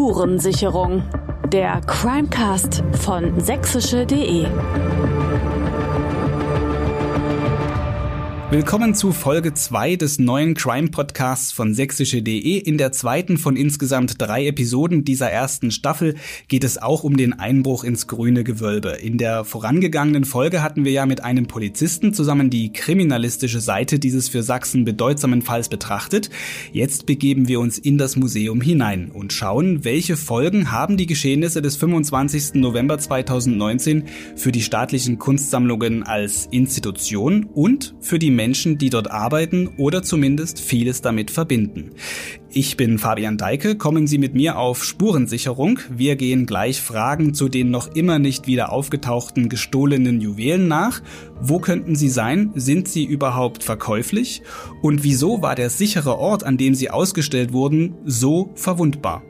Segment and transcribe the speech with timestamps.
[0.00, 1.02] Spurensicherung.
[1.52, 4.46] Der Crimecast von sächsische.de.
[8.50, 12.58] Willkommen zu Folge 2 des neuen Crime-Podcasts von sächsische.de.
[12.58, 16.16] In der zweiten von insgesamt drei Episoden dieser ersten Staffel
[16.48, 18.98] geht es auch um den Einbruch ins grüne Gewölbe.
[19.00, 24.28] In der vorangegangenen Folge hatten wir ja mit einem Polizisten zusammen die kriminalistische Seite dieses
[24.28, 26.28] für Sachsen bedeutsamen Falls betrachtet.
[26.72, 31.62] Jetzt begeben wir uns in das Museum hinein und schauen, welche Folgen haben die Geschehnisse
[31.62, 32.54] des 25.
[32.54, 39.68] November 2019 für die staatlichen Kunstsammlungen als Institution und für die Menschen, die dort arbeiten
[39.76, 41.90] oder zumindest vieles damit verbinden.
[42.50, 45.78] Ich bin Fabian Deike, kommen Sie mit mir auf Spurensicherung.
[45.90, 51.02] Wir gehen gleich Fragen zu den noch immer nicht wieder aufgetauchten gestohlenen Juwelen nach.
[51.38, 52.50] Wo könnten sie sein?
[52.54, 54.40] Sind sie überhaupt verkäuflich?
[54.80, 59.22] Und wieso war der sichere Ort, an dem sie ausgestellt wurden, so verwundbar?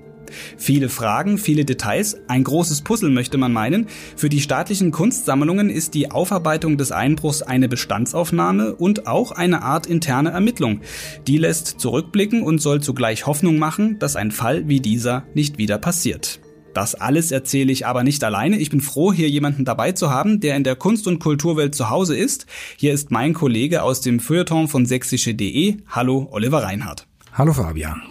[0.57, 3.87] Viele Fragen, viele Details, ein großes Puzzle möchte man meinen.
[4.17, 9.87] Für die staatlichen Kunstsammlungen ist die Aufarbeitung des Einbruchs eine Bestandsaufnahme und auch eine Art
[9.87, 10.81] interne Ermittlung.
[11.27, 15.79] Die lässt zurückblicken und soll zugleich Hoffnung machen, dass ein Fall wie dieser nicht wieder
[15.79, 16.41] passiert.
[16.75, 18.59] Das alles erzähle ich aber nicht alleine.
[18.59, 21.91] Ich bin froh, hier jemanden dabei zu haben, der in der Kunst- und Kulturwelt zu
[21.91, 22.47] Hause ist.
[22.77, 25.79] Hier ist mein Kollege aus dem Feuilleton von sächsische.de.
[25.89, 27.07] Hallo, Oliver Reinhardt.
[27.33, 28.03] Hallo, Fabian.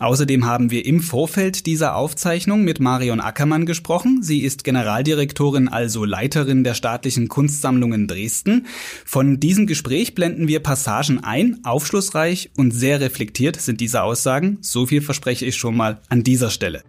[0.00, 4.22] Außerdem haben wir im Vorfeld dieser Aufzeichnung mit Marion Ackermann gesprochen.
[4.22, 8.66] Sie ist Generaldirektorin, also Leiterin der staatlichen Kunstsammlungen Dresden.
[9.04, 11.60] Von diesem Gespräch blenden wir Passagen ein.
[11.64, 14.56] Aufschlussreich und sehr reflektiert sind diese Aussagen.
[14.62, 16.82] So viel verspreche ich schon mal an dieser Stelle.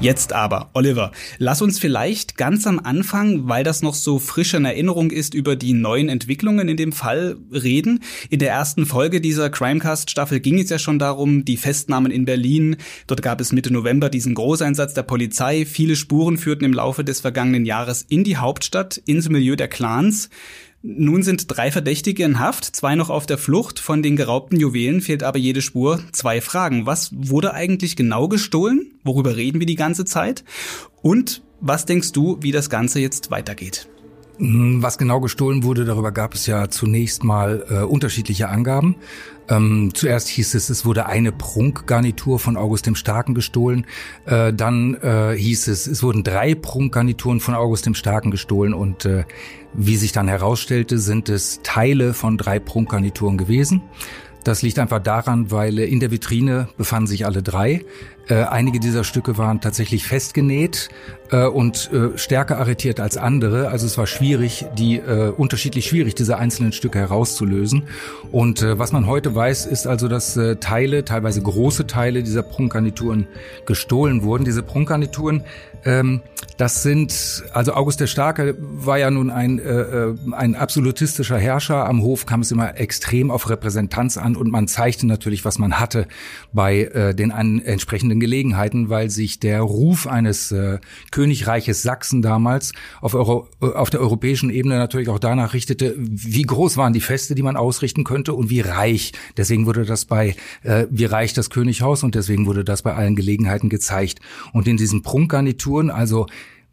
[0.00, 4.64] Jetzt aber, Oliver, lass uns vielleicht ganz am Anfang, weil das noch so frisch in
[4.64, 8.00] Erinnerung ist, über die neuen Entwicklungen in dem Fall reden.
[8.30, 12.76] In der ersten Folge dieser Crimecast-Staffel ging es ja schon darum, die Festnahmen in Berlin.
[13.08, 15.66] Dort gab es Mitte November diesen Großeinsatz der Polizei.
[15.66, 20.30] Viele Spuren führten im Laufe des vergangenen Jahres in die Hauptstadt, ins Milieu der Clans.
[20.82, 23.80] Nun sind drei Verdächtige in Haft, zwei noch auf der Flucht.
[23.80, 26.00] Von den geraubten Juwelen fehlt aber jede Spur.
[26.12, 26.86] Zwei Fragen.
[26.86, 28.94] Was wurde eigentlich genau gestohlen?
[29.04, 30.42] Worüber reden wir die ganze Zeit?
[31.02, 33.88] Und was denkst du, wie das Ganze jetzt weitergeht?
[34.40, 38.96] Hm, was genau gestohlen wurde, darüber gab es ja zunächst mal äh, unterschiedliche Angaben.
[39.50, 43.84] Ähm, zuerst hieß es, es wurde eine Prunkgarnitur von August dem Starken gestohlen.
[44.24, 48.72] Äh, dann äh, hieß es, es wurden drei Prunkgarnituren von August dem Starken gestohlen.
[48.72, 49.24] Und äh,
[49.74, 53.82] wie sich dann herausstellte, sind es Teile von drei Prunkgarnituren gewesen.
[54.42, 57.84] Das liegt einfach daran, weil in der Vitrine befanden sich alle drei.
[58.30, 60.88] Äh, einige dieser Stücke waren tatsächlich festgenäht
[61.32, 63.70] äh, und äh, stärker arretiert als andere.
[63.70, 67.88] Also es war schwierig, die äh, unterschiedlich schwierig, diese einzelnen Stücke herauszulösen.
[68.30, 72.44] Und äh, was man heute weiß, ist also, dass äh, Teile, teilweise große Teile dieser
[72.44, 73.26] Prunkgarnituren
[73.66, 74.44] gestohlen wurden.
[74.44, 75.42] Diese Prunkgarnituren
[75.84, 76.20] ähm,
[76.56, 81.86] das sind, also August der Starke war ja nun ein, äh, äh, ein absolutistischer Herrscher.
[81.86, 85.80] Am Hof kam es immer extrem auf Repräsentanz an und man zeigte natürlich, was man
[85.80, 86.06] hatte
[86.52, 90.78] bei äh, den an, entsprechenden Gelegenheiten, weil sich der Ruf eines äh,
[91.10, 96.42] Königreiches Sachsen damals auf, Euro, äh, auf der europäischen Ebene natürlich auch danach richtete, wie
[96.42, 99.12] groß waren die Feste, die man ausrichten könnte und wie reich.
[99.36, 103.16] Deswegen wurde das bei, äh, wie reich das Könighaus und deswegen wurde das bei allen
[103.16, 104.20] Gelegenheiten gezeigt.
[104.52, 105.90] Und in diesen Prunkgarnituren.
[105.90, 106.26] Also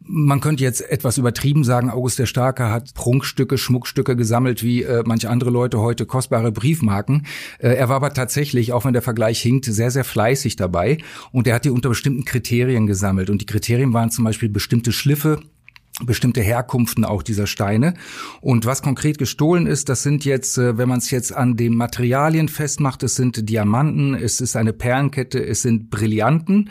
[0.08, 5.02] man könnte jetzt etwas übertrieben sagen, August der Starke hat Prunkstücke, Schmuckstücke gesammelt, wie äh,
[5.06, 7.26] manche andere Leute heute kostbare Briefmarken.
[7.58, 10.98] Äh, er war aber tatsächlich, auch wenn der Vergleich hinkt, sehr, sehr fleißig dabei.
[11.30, 13.30] Und er hat die unter bestimmten Kriterien gesammelt.
[13.30, 15.40] Und die Kriterien waren zum Beispiel bestimmte Schliffe,
[16.04, 17.94] bestimmte Herkunften auch dieser Steine.
[18.40, 21.74] Und was konkret gestohlen ist, das sind jetzt, äh, wenn man es jetzt an den
[21.74, 26.70] Materialien festmacht, es sind Diamanten, es ist eine Perlenkette, es sind Brillanten.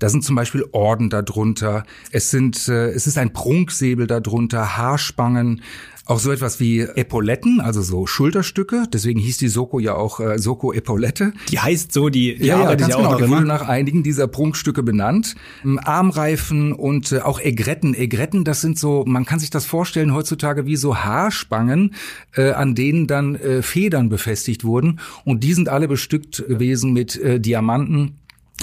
[0.00, 1.84] Da sind zum Beispiel Orden darunter.
[2.10, 5.62] Es sind, äh, es ist ein Prunksäbel darunter, Haarspangen,
[6.06, 8.84] auch so etwas wie Epauletten, also so Schulterstücke.
[8.92, 11.32] Deswegen hieß die Soko ja auch äh, Soko Epaulette.
[11.50, 13.16] Die heißt so, die, die ja, ja, ganz ja genau.
[13.16, 15.34] Die wurde nach einigen dieser Prunkstücke benannt.
[15.64, 17.94] Ähm, Armreifen und äh, auch Egretten.
[17.94, 21.94] Egretten, das sind so, man kann sich das vorstellen heutzutage wie so Haarspangen,
[22.36, 25.00] äh, an denen dann äh, Federn befestigt wurden.
[25.24, 28.18] Und die sind alle bestückt gewesen mit äh, Diamanten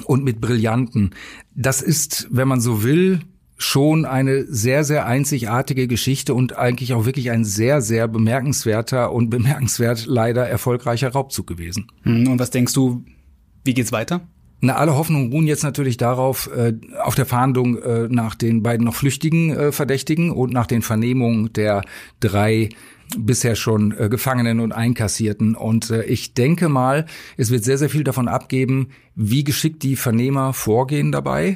[0.06, 1.12] und mit Brillanten.
[1.56, 3.22] Das ist, wenn man so will,
[3.62, 9.30] schon eine sehr, sehr einzigartige Geschichte und eigentlich auch wirklich ein sehr, sehr bemerkenswerter und
[9.30, 11.88] bemerkenswert leider erfolgreicher Raubzug gewesen.
[12.04, 13.06] Hm, und was denkst du,
[13.64, 14.22] wie geht's weiter?
[14.64, 18.86] Na, alle Hoffnungen ruhen jetzt natürlich darauf, äh, auf der Fahndung äh, nach den beiden
[18.86, 21.82] noch flüchtigen äh, Verdächtigen und nach den Vernehmungen der
[22.20, 22.70] drei
[23.18, 25.56] bisher schon äh, Gefangenen und Einkassierten.
[25.56, 29.96] Und äh, ich denke mal, es wird sehr, sehr viel davon abgeben, wie geschickt die
[29.96, 31.56] Vernehmer vorgehen dabei.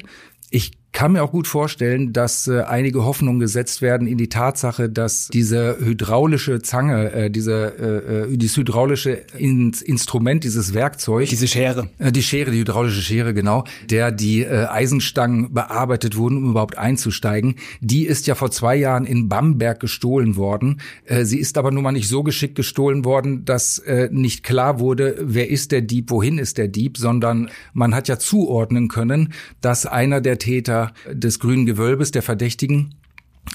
[0.50, 4.90] Ich kann mir auch gut vorstellen, dass äh, einige Hoffnungen gesetzt werden in die Tatsache,
[4.90, 11.50] dass diese hydraulische Zange, äh, diese, äh, äh dieses hydraulische in Instrument, dieses Werkzeug, diese
[11.50, 16.52] Schere, äh, die Schere, die hydraulische Schere, genau, der die äh, Eisenstangen bearbeitet wurden, um
[16.52, 20.80] überhaupt einzusteigen, die ist ja vor zwei Jahren in Bamberg gestohlen worden.
[21.04, 24.80] Äh, sie ist aber nun mal nicht so geschickt gestohlen worden, dass äh, nicht klar
[24.80, 29.34] wurde, wer ist der Dieb, wohin ist der Dieb, sondern man hat ja zuordnen können,
[29.60, 32.96] dass einer der Täter des grünen Gewölbes der Verdächtigen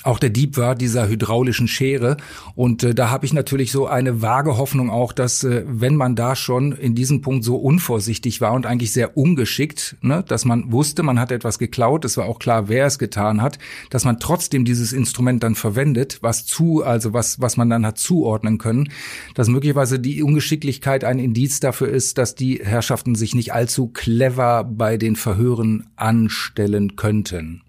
[0.03, 2.17] auch der Dieb war dieser hydraulischen Schere.
[2.55, 6.17] Und äh, da habe ich natürlich so eine vage Hoffnung auch, dass äh, wenn man
[6.17, 10.73] da schon in diesem Punkt so unvorsichtig war und eigentlich sehr ungeschickt, ne, dass man
[10.73, 13.59] wusste, man hat etwas geklaut, es war auch klar, wer es getan hat,
[13.91, 17.99] dass man trotzdem dieses Instrument dann verwendet, was zu, also was, was man dann hat
[17.99, 18.91] zuordnen können,
[19.35, 24.65] dass möglicherweise die Ungeschicklichkeit ein Indiz dafür ist, dass die Herrschaften sich nicht allzu clever
[24.65, 27.63] bei den Verhören anstellen könnten.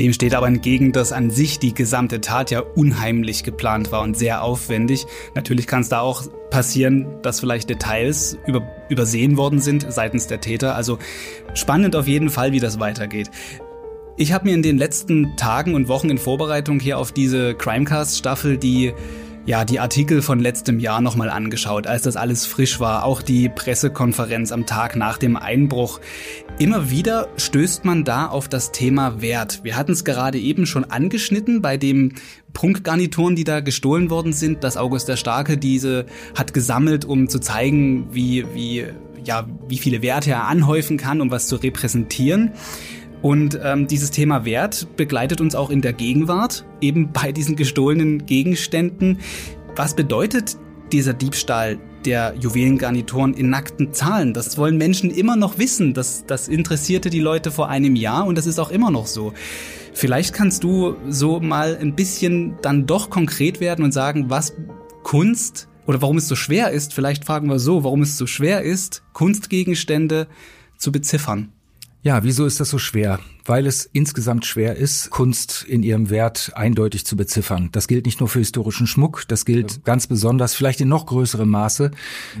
[0.00, 4.16] Dem steht aber entgegen, dass an sich die gesamte Tat ja unheimlich geplant war und
[4.16, 5.06] sehr aufwendig.
[5.34, 10.40] Natürlich kann es da auch passieren, dass vielleicht Details über, übersehen worden sind seitens der
[10.40, 10.74] Täter.
[10.74, 10.98] Also
[11.52, 13.30] spannend auf jeden Fall, wie das weitergeht.
[14.16, 18.56] Ich habe mir in den letzten Tagen und Wochen in Vorbereitung hier auf diese Crimecast-Staffel
[18.56, 18.94] die
[19.50, 23.48] ja, die Artikel von letztem Jahr nochmal angeschaut, als das alles frisch war, auch die
[23.48, 26.00] Pressekonferenz am Tag nach dem Einbruch.
[26.60, 29.64] Immer wieder stößt man da auf das Thema Wert.
[29.64, 32.12] Wir hatten es gerade eben schon angeschnitten bei dem
[32.52, 36.06] Prunkgarnituren, die da gestohlen worden sind, dass August der Starke diese
[36.36, 38.84] hat gesammelt, um zu zeigen, wie, wie,
[39.24, 42.52] ja, wie viele Werte er anhäufen kann, um was zu repräsentieren.
[43.22, 48.24] Und ähm, dieses Thema Wert begleitet uns auch in der Gegenwart, eben bei diesen gestohlenen
[48.26, 49.18] Gegenständen.
[49.76, 50.56] Was bedeutet
[50.92, 54.32] dieser Diebstahl der Juwelengarnituren in nackten Zahlen?
[54.32, 55.92] Das wollen Menschen immer noch wissen.
[55.92, 59.34] Das, das interessierte die Leute vor einem Jahr und das ist auch immer noch so.
[59.92, 64.54] Vielleicht kannst du so mal ein bisschen dann doch konkret werden und sagen, was
[65.02, 68.62] Kunst oder warum es so schwer ist, vielleicht fragen wir so, warum es so schwer
[68.62, 70.28] ist, Kunstgegenstände
[70.78, 71.52] zu beziffern.
[72.02, 73.18] Ja, wieso ist das so schwer?
[73.44, 77.68] Weil es insgesamt schwer ist, Kunst in ihrem Wert eindeutig zu beziffern.
[77.72, 81.48] Das gilt nicht nur für historischen Schmuck, das gilt ganz besonders, vielleicht in noch größerem
[81.48, 81.90] Maße,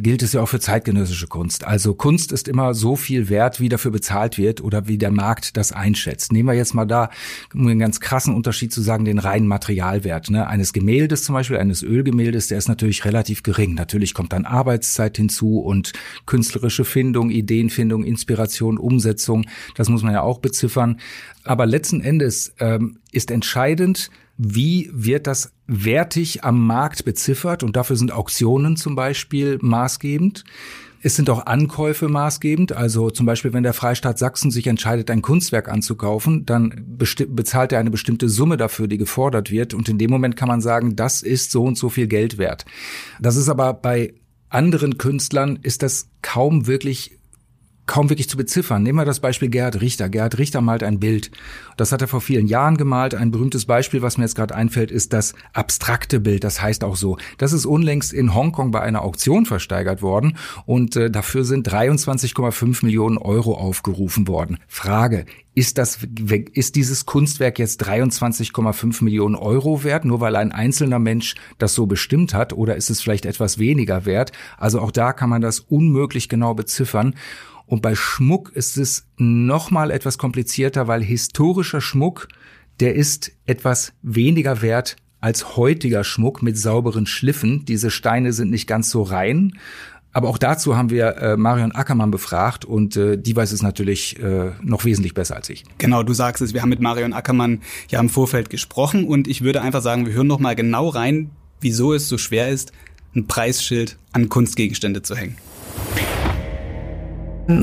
[0.00, 1.64] gilt es ja auch für zeitgenössische Kunst.
[1.64, 5.56] Also Kunst ist immer so viel wert, wie dafür bezahlt wird oder wie der Markt
[5.56, 6.32] das einschätzt.
[6.32, 7.10] Nehmen wir jetzt mal da,
[7.54, 10.30] um einen ganz krassen Unterschied zu sagen, den reinen Materialwert.
[10.30, 10.46] Ne?
[10.46, 13.74] Eines Gemäldes zum Beispiel, eines Ölgemäldes, der ist natürlich relativ gering.
[13.74, 15.92] Natürlich kommt dann Arbeitszeit hinzu und
[16.26, 19.46] künstlerische Findung, Ideenfindung, Inspiration, Umsetzung.
[19.76, 20.89] Das muss man ja auch beziffern.
[21.44, 27.62] Aber letzten Endes ähm, ist entscheidend, wie wird das wertig am Markt beziffert?
[27.62, 30.44] Und dafür sind Auktionen zum Beispiel maßgebend.
[31.02, 32.72] Es sind auch Ankäufe maßgebend.
[32.72, 37.80] Also zum Beispiel, wenn der Freistaat Sachsen sich entscheidet, ein Kunstwerk anzukaufen, dann bezahlt er
[37.80, 39.74] eine bestimmte Summe dafür, die gefordert wird.
[39.74, 42.64] Und in dem Moment kann man sagen, das ist so und so viel Geld wert.
[43.20, 44.14] Das ist aber bei
[44.48, 47.19] anderen Künstlern ist das kaum wirklich
[47.90, 48.84] kaum wirklich zu beziffern.
[48.84, 50.08] Nehmen wir das Beispiel Gerhard Richter.
[50.08, 51.32] Gerhard Richter malt ein Bild.
[51.76, 53.16] Das hat er vor vielen Jahren gemalt.
[53.16, 56.44] Ein berühmtes Beispiel, was mir jetzt gerade einfällt, ist das abstrakte Bild.
[56.44, 57.18] Das heißt auch so.
[57.38, 62.84] Das ist unlängst in Hongkong bei einer Auktion versteigert worden und äh, dafür sind 23,5
[62.84, 64.58] Millionen Euro aufgerufen worden.
[64.68, 65.98] Frage, ist das,
[66.52, 71.86] ist dieses Kunstwerk jetzt 23,5 Millionen Euro wert, nur weil ein einzelner Mensch das so
[71.86, 74.30] bestimmt hat, oder ist es vielleicht etwas weniger wert?
[74.58, 77.14] Also auch da kann man das unmöglich genau beziffern.
[77.70, 82.26] Und bei Schmuck ist es nochmal etwas komplizierter, weil historischer Schmuck,
[82.80, 87.64] der ist etwas weniger wert als heutiger Schmuck mit sauberen Schliffen.
[87.64, 89.52] Diese Steine sind nicht ganz so rein.
[90.12, 94.18] Aber auch dazu haben wir äh, Marion Ackermann befragt und äh, die weiß es natürlich
[94.18, 95.62] äh, noch wesentlich besser als ich.
[95.78, 99.42] Genau, du sagst es, wir haben mit Marion Ackermann ja im Vorfeld gesprochen und ich
[99.42, 102.72] würde einfach sagen, wir hören noch mal genau rein, wieso es so schwer ist,
[103.14, 105.36] ein Preisschild an Kunstgegenstände zu hängen.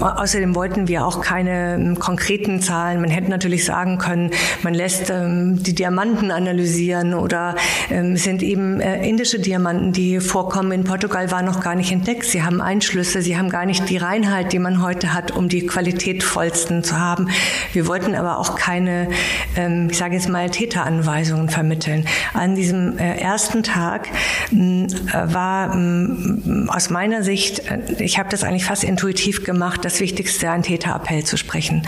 [0.01, 3.01] Außerdem wollten wir auch keine ähm, konkreten Zahlen.
[3.01, 4.31] Man hätte natürlich sagen können,
[4.63, 7.55] man lässt ähm, die Diamanten analysieren oder
[7.89, 12.25] ähm, sind eben äh, indische Diamanten, die vorkommen in Portugal, waren noch gar nicht entdeckt.
[12.25, 15.65] Sie haben Einschlüsse, sie haben gar nicht die Reinheit, die man heute hat, um die
[15.65, 17.29] qualitätvollsten zu haben.
[17.73, 19.07] Wir wollten aber auch keine,
[19.55, 22.05] ähm, ich sage jetzt mal, Täteranweisungen vermitteln.
[22.33, 24.09] An diesem äh, ersten Tag
[24.51, 25.77] äh, war
[26.67, 27.61] aus meiner Sicht,
[27.99, 31.83] ich habe das eigentlich fast intuitiv gemacht, gemacht, das Wichtigste, einen Täterappell zu sprechen.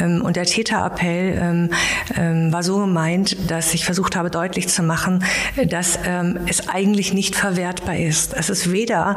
[0.00, 1.70] Ähm, und der Täterappell ähm,
[2.16, 5.24] ähm, war so gemeint, dass ich versucht habe, deutlich zu machen,
[5.66, 5.98] dass
[6.46, 8.34] es eigentlich nicht verwertbar ist.
[8.34, 9.14] Es ist weder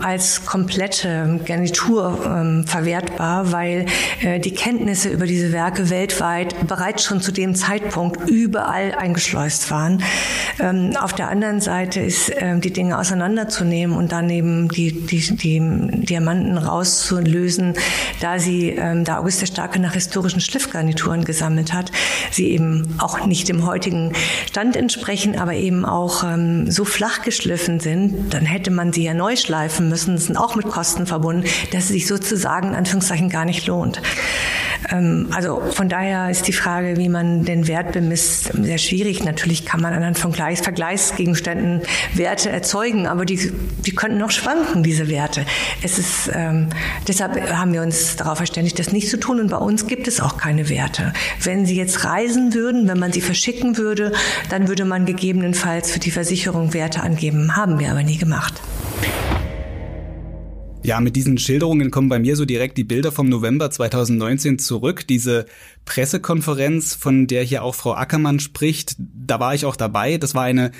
[0.00, 3.86] als komplette Garnitur verwertbar, weil
[4.20, 10.02] äh, die Kenntnisse über diese Werke weltweit bereits schon zu dem Zeitpunkt überall eingeschleust waren.
[11.00, 15.60] Auf der anderen Seite ist die Dinge auseinanderzunehmen und dann eben die, die, die
[16.04, 16.58] Diamanten
[17.22, 17.74] rauszulösen,
[18.20, 21.90] da sie, da August der Starke nach historischen Schliffgarnituren gesammelt hat,
[22.30, 24.12] sie eben auch nicht dem heutigen
[24.46, 29.14] Stand entsprechen, aber eben auch ähm, so flach geschliffen sind, dann hätte man sie ja
[29.14, 33.44] neu schleifen müssen, sind auch mit Kosten verbunden, dass es sich sozusagen in Anführungszeichen gar
[33.44, 34.00] nicht lohnt.
[34.90, 39.24] Ähm, also von daher ist die Frage, wie man den Wert bemisst, sehr schwierig.
[39.24, 41.82] Natürlich kann man anhand von Gleich Vergleichsgegenständen
[42.14, 43.52] Werte erzeugen, aber die,
[43.86, 45.44] die könnten noch schwanken, diese Werte.
[45.82, 46.68] Es ist, ähm,
[47.06, 50.20] deshalb haben wir uns darauf verständigt, das nicht zu tun und bei uns gibt es
[50.20, 51.12] auch keine Werte.
[51.40, 54.12] Wenn Sie jetzt reisen würden, wenn man sie verschicken würde,
[54.48, 57.56] dann würde man gegebenenfalls für die Versicherung Werte angeben.
[57.56, 58.60] Haben wir aber nie gemacht.
[60.84, 65.06] Ja, mit diesen Schilderungen kommen bei mir so direkt die Bilder vom November 2019 zurück.
[65.06, 65.46] Diese
[65.84, 70.18] Pressekonferenz, von der hier auch Frau Ackermann spricht, da war ich auch dabei.
[70.18, 70.72] Das war eine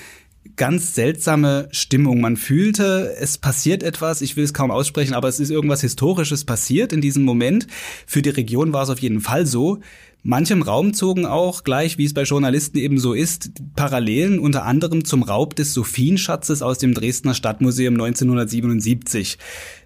[0.56, 2.21] ganz seltsame Stimmung.
[2.21, 6.44] Man fühlte, es passiert etwas, ich will es kaum aussprechen, aber es ist irgendwas Historisches
[6.44, 7.68] passiert in diesem Moment.
[8.04, 9.78] Für die Region war es auf jeden Fall so.
[10.25, 15.05] Manchem Raum zogen auch, gleich wie es bei Journalisten eben so ist, Parallelen unter anderem
[15.05, 19.38] zum Raub des Sophienschatzes aus dem Dresdner Stadtmuseum 1977.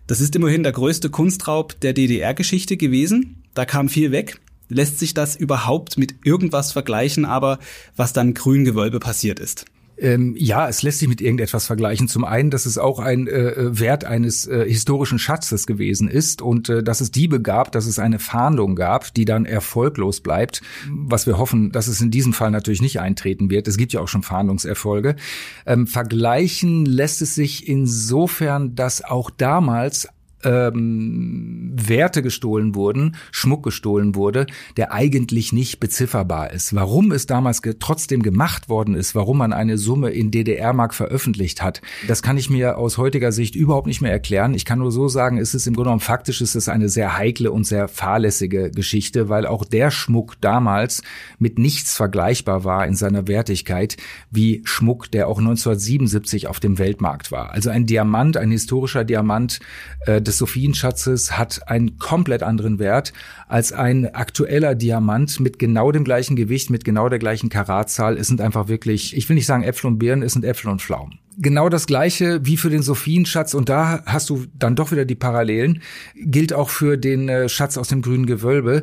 [0.07, 3.43] Das ist immerhin der größte Kunstraub der DDR-Geschichte gewesen.
[3.55, 4.39] Da kam viel weg.
[4.69, 7.59] Lässt sich das überhaupt mit irgendwas vergleichen, aber
[7.97, 9.65] was dann Grüngewölbe passiert ist?
[9.99, 12.09] Ähm, ja, es lässt sich mit irgendetwas vergleichen.
[12.09, 16.43] Zum einen, dass es auch ein äh, äh, Wert eines äh, historischen Schatzes gewesen ist
[16.43, 20.63] und äh, dass es Diebe gab, dass es eine Fahndung gab, die dann erfolglos bleibt.
[20.91, 23.69] Was wir hoffen, dass es in diesem Fall natürlich nicht eintreten wird.
[23.69, 25.17] Es gibt ja auch schon Fahndungserfolge.
[25.65, 30.09] Ähm, vergleichen lässt es sich insofern, dass auch damals
[30.47, 36.75] ähm, Werte gestohlen wurden, Schmuck gestohlen wurde, der eigentlich nicht bezifferbar ist.
[36.75, 41.63] Warum es damals ge trotzdem gemacht worden ist, warum man eine Summe in DDR-Mark veröffentlicht
[41.63, 44.55] hat, das kann ich mir aus heutiger Sicht überhaupt nicht mehr erklären.
[44.55, 47.51] Ich kann nur so sagen, es ist im Grunde genommen faktisch, es eine sehr heikle
[47.51, 51.03] und sehr fahrlässige Geschichte, weil auch der Schmuck damals
[51.39, 53.97] mit nichts vergleichbar war in seiner Wertigkeit
[54.31, 57.51] wie Schmuck, der auch 1977 auf dem Weltmarkt war.
[57.51, 59.61] Also ein Diamant, ein historischer Diamant
[60.07, 63.13] äh, des Sophienschatzes hat einen komplett anderen Wert
[63.49, 68.17] als ein aktueller Diamant mit genau dem gleichen Gewicht, mit genau der gleichen Karatzahl.
[68.17, 70.83] Es sind einfach wirklich, ich will nicht sagen Äpfel und Birnen, es sind Äpfel und
[70.83, 75.05] Pflaumen genau das gleiche wie für den Sophienschatz und da hast du dann doch wieder
[75.05, 75.83] die Parallelen,
[76.15, 78.83] gilt auch für den äh, Schatz aus dem grünen Gewölbe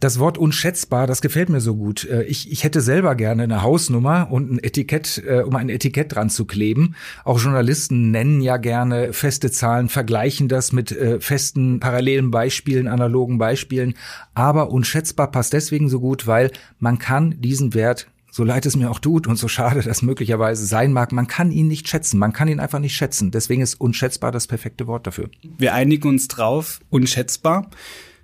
[0.00, 2.04] das Wort unschätzbar, das gefällt mir so gut.
[2.04, 6.14] Äh, ich, ich hätte selber gerne eine Hausnummer und ein Etikett, äh, um ein Etikett
[6.14, 6.94] dran zu kleben.
[7.24, 13.38] Auch Journalisten nennen ja gerne feste Zahlen, vergleichen das mit äh, festen parallelen Beispielen, analogen
[13.38, 13.94] Beispielen.
[14.34, 18.90] Aber unschätzbar passt deswegen so gut, weil man kann diesen Wert so leid es mir
[18.90, 22.18] auch tut und so schade das möglicherweise sein mag, man kann ihn nicht schätzen.
[22.18, 23.30] Man kann ihn einfach nicht schätzen.
[23.30, 25.30] Deswegen ist unschätzbar das perfekte Wort dafür.
[25.56, 27.70] Wir einigen uns drauf, unschätzbar.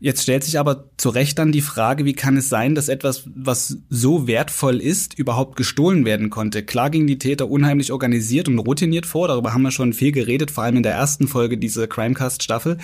[0.05, 3.23] Jetzt stellt sich aber zu Recht dann die Frage, wie kann es sein, dass etwas,
[3.37, 6.65] was so wertvoll ist, überhaupt gestohlen werden konnte?
[6.65, 10.51] Klar gingen die Täter unheimlich organisiert und routiniert vor, darüber haben wir schon viel geredet,
[10.51, 12.79] vor allem in der ersten Folge dieser Crimecast-Staffel.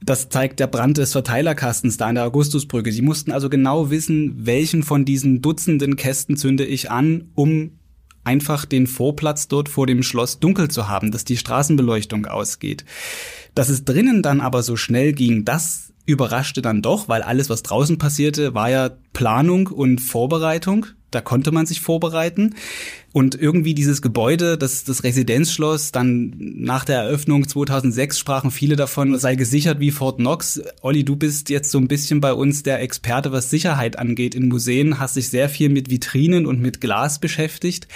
[0.00, 2.92] Das zeigt der Brand des Verteilerkastens da an der Augustusbrücke.
[2.92, 7.80] Sie mussten also genau wissen, welchen von diesen Dutzenden Kästen zünde ich an, um
[8.22, 12.84] einfach den Vorplatz dort vor dem Schloss dunkel zu haben, dass die Straßenbeleuchtung ausgeht.
[13.56, 17.62] Dass es drinnen dann aber so schnell ging, das überraschte dann doch, weil alles, was
[17.62, 20.86] draußen passierte, war ja Planung und Vorbereitung.
[21.10, 22.56] Da konnte man sich vorbereiten.
[23.12, 29.16] Und irgendwie dieses Gebäude, das, das Residenzschloss, dann nach der Eröffnung 2006 sprachen viele davon,
[29.18, 30.60] sei gesichert wie Fort Knox.
[30.82, 34.48] Olli, du bist jetzt so ein bisschen bei uns der Experte, was Sicherheit angeht in
[34.48, 37.86] Museen, hast dich sehr viel mit Vitrinen und mit Glas beschäftigt.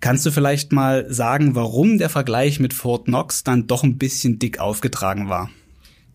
[0.00, 4.38] Kannst du vielleicht mal sagen, warum der Vergleich mit Fort Knox dann doch ein bisschen
[4.38, 5.50] dick aufgetragen war?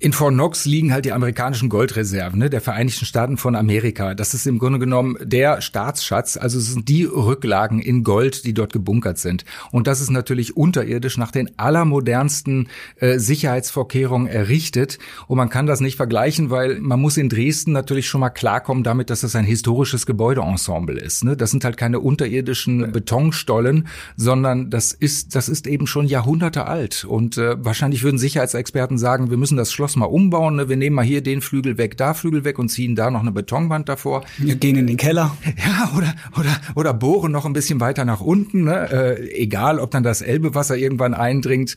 [0.05, 4.13] In Fort Knox liegen halt die amerikanischen Goldreserven ne, der Vereinigten Staaten von Amerika.
[4.13, 6.37] Das ist im Grunde genommen der Staatsschatz.
[6.37, 9.45] Also es sind die Rücklagen in Gold, die dort gebunkert sind.
[9.71, 14.99] Und das ist natürlich unterirdisch nach den allermodernsten äh, Sicherheitsvorkehrungen errichtet.
[15.25, 18.83] Und man kann das nicht vergleichen, weil man muss in Dresden natürlich schon mal klarkommen
[18.83, 21.23] damit, dass das ein historisches Gebäudeensemble ist.
[21.23, 21.35] Ne?
[21.35, 27.05] Das sind halt keine unterirdischen Betonstollen, sondern das ist, das ist eben schon Jahrhunderte alt.
[27.05, 30.55] Und äh, wahrscheinlich würden Sicherheitsexperten sagen, wir müssen das Schloss Mal umbauen.
[30.55, 30.69] Ne?
[30.69, 33.31] Wir nehmen mal hier den Flügel weg, da Flügel weg und ziehen da noch eine
[33.31, 34.23] Betonwand davor.
[34.37, 35.35] Wir gehen in den Keller.
[35.57, 38.65] Ja, oder, oder, oder bohren noch ein bisschen weiter nach unten.
[38.65, 38.89] Ne?
[38.91, 41.75] Äh, egal, ob dann das Elbewasser irgendwann eindringt.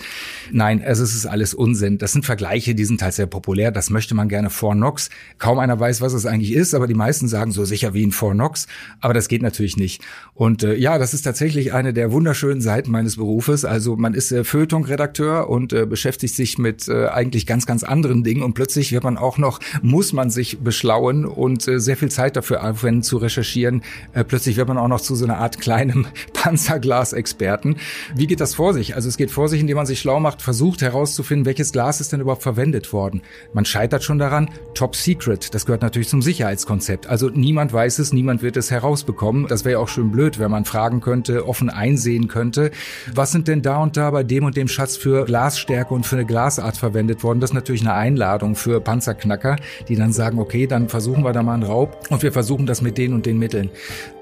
[0.53, 1.99] Nein, also es ist alles Unsinn.
[1.99, 3.71] Das sind Vergleiche, die sind halt sehr populär.
[3.71, 5.11] Das möchte man gerne vor Nox.
[5.39, 8.13] Kaum einer weiß, was es eigentlich ist, aber die meisten sagen so sicher wie ein
[8.13, 8.67] vor Nox.
[9.01, 10.03] Aber das geht natürlich nicht.
[10.35, 13.65] Und äh, ja, das ist tatsächlich eine der wunderschönen Seiten meines Berufes.
[13.65, 17.98] Also man ist äh, Feuilleton-Redakteur und äh, beschäftigt sich mit äh, eigentlich ganz, ganz anderen
[18.03, 18.43] Dingen.
[18.43, 22.37] Und plötzlich wird man auch noch, muss man sich beschlauen und äh, sehr viel Zeit
[22.37, 23.83] dafür aufwenden zu recherchieren.
[24.13, 27.77] Äh, plötzlich wird man auch noch zu so einer Art kleinem Panzerglas-Experten.
[28.15, 28.95] Wie geht das vor sich?
[28.95, 32.13] Also es geht vor sich, indem man sich schlau macht, versucht herauszufinden, welches Glas ist
[32.13, 33.23] denn überhaupt verwendet worden.
[33.53, 35.55] Man scheitert schon daran, top secret.
[35.55, 37.07] Das gehört natürlich zum Sicherheitskonzept.
[37.07, 39.47] Also niemand weiß es, niemand wird es herausbekommen.
[39.49, 42.71] Das wäre ja auch schön blöd, wenn man fragen könnte, offen einsehen könnte,
[43.15, 46.17] was sind denn da und da bei dem und dem Schatz für Glasstärke und für
[46.17, 47.41] eine Glasart verwendet worden.
[47.41, 49.57] Das ist natürlich eine Einladung für Panzerknacker,
[49.89, 52.83] die dann sagen, okay, dann versuchen wir da mal einen Raub und wir versuchen das
[52.83, 53.71] mit den und den Mitteln.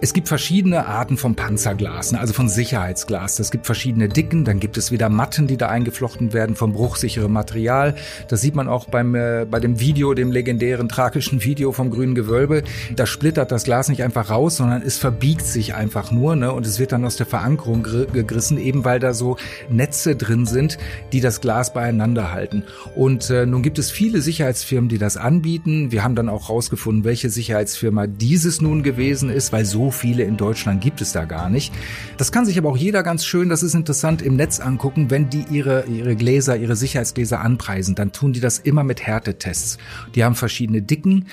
[0.00, 3.38] Es gibt verschiedene Arten von Panzerglas, ne, also von Sicherheitsglas.
[3.38, 7.32] Es gibt verschiedene Dicken, dann gibt es wieder Matten, die da eingeflochten werden vom bruchsicherem
[7.32, 7.96] Material.
[8.28, 12.14] Das sieht man auch beim, äh, bei dem Video, dem legendären tragischen Video vom grünen
[12.14, 12.62] Gewölbe.
[12.94, 16.66] Da splittert das Glas nicht einfach raus, sondern es verbiegt sich einfach nur ne, und
[16.66, 19.36] es wird dann aus der Verankerung gegrissen, eben weil da so
[19.68, 20.78] Netze drin sind,
[21.12, 22.62] die das Glas beieinander halten.
[22.94, 25.90] Und äh, nun gibt es viele Sicherheitsfirmen, die das anbieten.
[25.90, 30.36] Wir haben dann auch rausgefunden, welche Sicherheitsfirma dieses nun gewesen ist, weil so viele in
[30.36, 31.72] Deutschland gibt es da gar nicht.
[32.18, 35.30] Das kann sich aber auch jeder ganz schön, das ist interessant, im Netz angucken, wenn
[35.30, 39.78] die ihre, ihre Gläser, ihre Sicherheitsgläser anpreisen, dann tun die das immer mit Härtetests.
[40.14, 41.24] Die haben verschiedene Dicken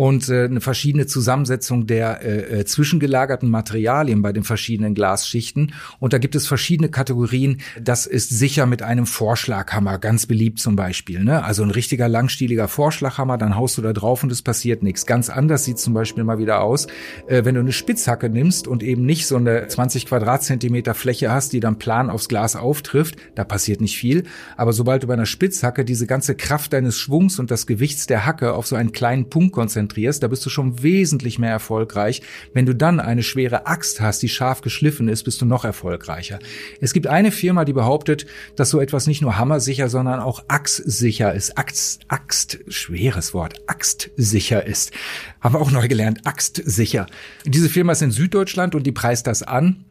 [0.00, 5.74] und äh, eine verschiedene Zusammensetzung der äh, äh, zwischengelagerten Materialien bei den verschiedenen Glasschichten.
[5.98, 7.60] Und da gibt es verschiedene Kategorien.
[7.78, 11.22] Das ist sicher mit einem Vorschlaghammer, ganz beliebt zum Beispiel.
[11.22, 11.44] Ne?
[11.44, 15.04] Also ein richtiger langstieliger Vorschlaghammer, dann haust du da drauf und es passiert nichts.
[15.04, 16.86] Ganz anders sieht zum Beispiel mal wieder aus,
[17.26, 21.52] äh, wenn du eine Spitzhacke nimmst und eben nicht so eine 20 Quadratzentimeter Fläche hast,
[21.52, 24.24] die dann plan aufs Glas auftrifft, da passiert nicht viel.
[24.56, 28.24] Aber sobald du bei einer Spitzhacke diese ganze Kraft deines Schwungs und das Gewichts der
[28.24, 32.22] Hacke auf so einen kleinen Punkt konzentrierst, konzentrierst, da bist du schon wesentlich mehr erfolgreich.
[32.54, 36.38] Wenn du dann eine schwere Axt hast, die scharf geschliffen ist, bist du noch erfolgreicher.
[36.80, 38.26] Es gibt eine Firma, die behauptet,
[38.56, 41.58] dass so etwas nicht nur hammersicher, sondern auch axtsicher ist.
[41.58, 44.92] Axt, Axt, schweres Wort, axtsicher ist.
[45.40, 47.06] Haben wir auch neu gelernt, axtsicher.
[47.44, 49.84] Diese Firma ist in Süddeutschland und die preist das an.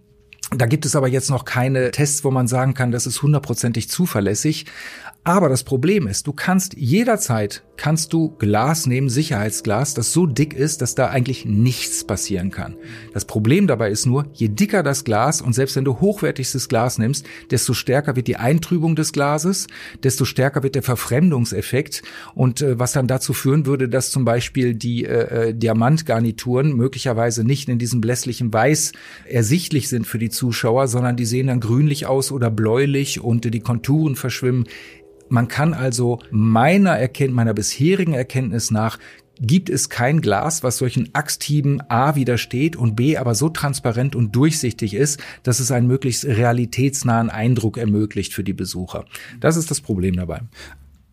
[0.55, 3.87] Da gibt es aber jetzt noch keine Tests, wo man sagen kann, das ist hundertprozentig
[3.87, 4.65] zuverlässig.
[5.29, 10.53] Aber das Problem ist, du kannst jederzeit kannst du Glas nehmen, Sicherheitsglas, das so dick
[10.53, 12.75] ist, dass da eigentlich nichts passieren kann.
[13.13, 16.97] Das Problem dabei ist nur, je dicker das Glas und selbst wenn du hochwertigstes Glas
[16.97, 19.67] nimmst, desto stärker wird die Eintrübung des Glases,
[20.03, 22.01] desto stärker wird der Verfremdungseffekt
[22.35, 27.45] und äh, was dann dazu führen würde, dass zum Beispiel die äh, äh Diamantgarnituren möglicherweise
[27.45, 28.91] nicht in diesem blässlichen Weiß
[29.25, 33.51] ersichtlich sind für die Zuschauer, sondern die sehen dann grünlich aus oder bläulich und äh,
[33.51, 34.65] die Konturen verschwimmen.
[35.29, 38.97] Man kann also meiner Erkenntnis, meiner bisherigen Erkenntnis nach
[39.41, 44.35] gibt es kein Glas, was solchen Axthieben A widersteht und B aber so transparent und
[44.35, 49.05] durchsichtig ist, dass es einen möglichst realitätsnahen Eindruck ermöglicht für die Besucher.
[49.39, 50.41] Das ist das Problem dabei.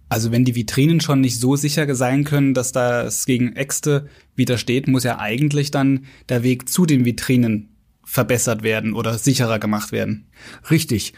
[0.08, 4.86] Also wenn die Vitrinen schon nicht so sicher sein können, dass das gegen Äxte widersteht,
[4.88, 7.68] muss ja eigentlich dann der Weg zu den Vitrinen
[8.04, 10.26] verbessert werden oder sicherer gemacht werden.
[10.70, 11.12] Richtig.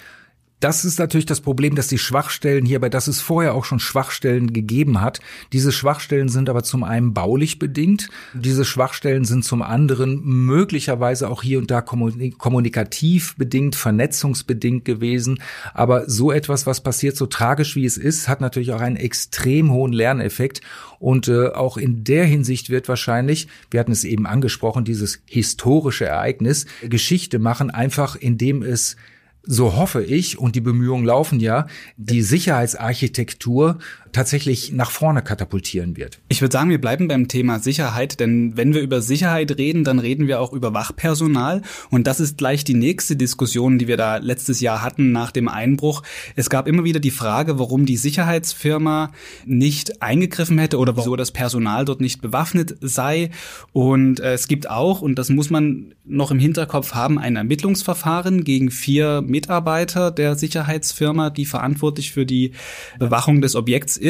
[0.60, 4.52] Das ist natürlich das Problem, dass die Schwachstellen hierbei, dass es vorher auch schon Schwachstellen
[4.52, 5.20] gegeben hat.
[5.52, 8.08] Diese Schwachstellen sind aber zum einen baulich bedingt.
[8.34, 15.40] Diese Schwachstellen sind zum anderen möglicherweise auch hier und da kommunikativ bedingt, vernetzungsbedingt gewesen.
[15.74, 19.70] Aber so etwas, was passiert, so tragisch wie es ist, hat natürlich auch einen extrem
[19.70, 20.60] hohen Lerneffekt.
[20.98, 26.06] Und äh, auch in der Hinsicht wird wahrscheinlich, wir hatten es eben angesprochen, dieses historische
[26.06, 28.96] Ereignis Geschichte machen, einfach indem es
[29.42, 33.78] so hoffe ich, und die Bemühungen laufen ja, die Sicherheitsarchitektur
[34.18, 36.18] tatsächlich nach vorne katapultieren wird.
[36.28, 40.00] Ich würde sagen, wir bleiben beim Thema Sicherheit, denn wenn wir über Sicherheit reden, dann
[40.00, 41.62] reden wir auch über Wachpersonal.
[41.88, 45.46] Und das ist gleich die nächste Diskussion, die wir da letztes Jahr hatten nach dem
[45.46, 46.02] Einbruch.
[46.34, 49.12] Es gab immer wieder die Frage, warum die Sicherheitsfirma
[49.46, 53.30] nicht eingegriffen hätte oder wieso das Personal dort nicht bewaffnet sei.
[53.72, 58.42] Und äh, es gibt auch, und das muss man noch im Hinterkopf haben, ein Ermittlungsverfahren
[58.42, 62.52] gegen vier Mitarbeiter der Sicherheitsfirma, die verantwortlich für die
[62.98, 64.07] Bewachung des Objekts ist.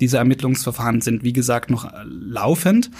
[0.00, 2.90] Diese Ermittlungsverfahren sind, wie gesagt, noch laufend.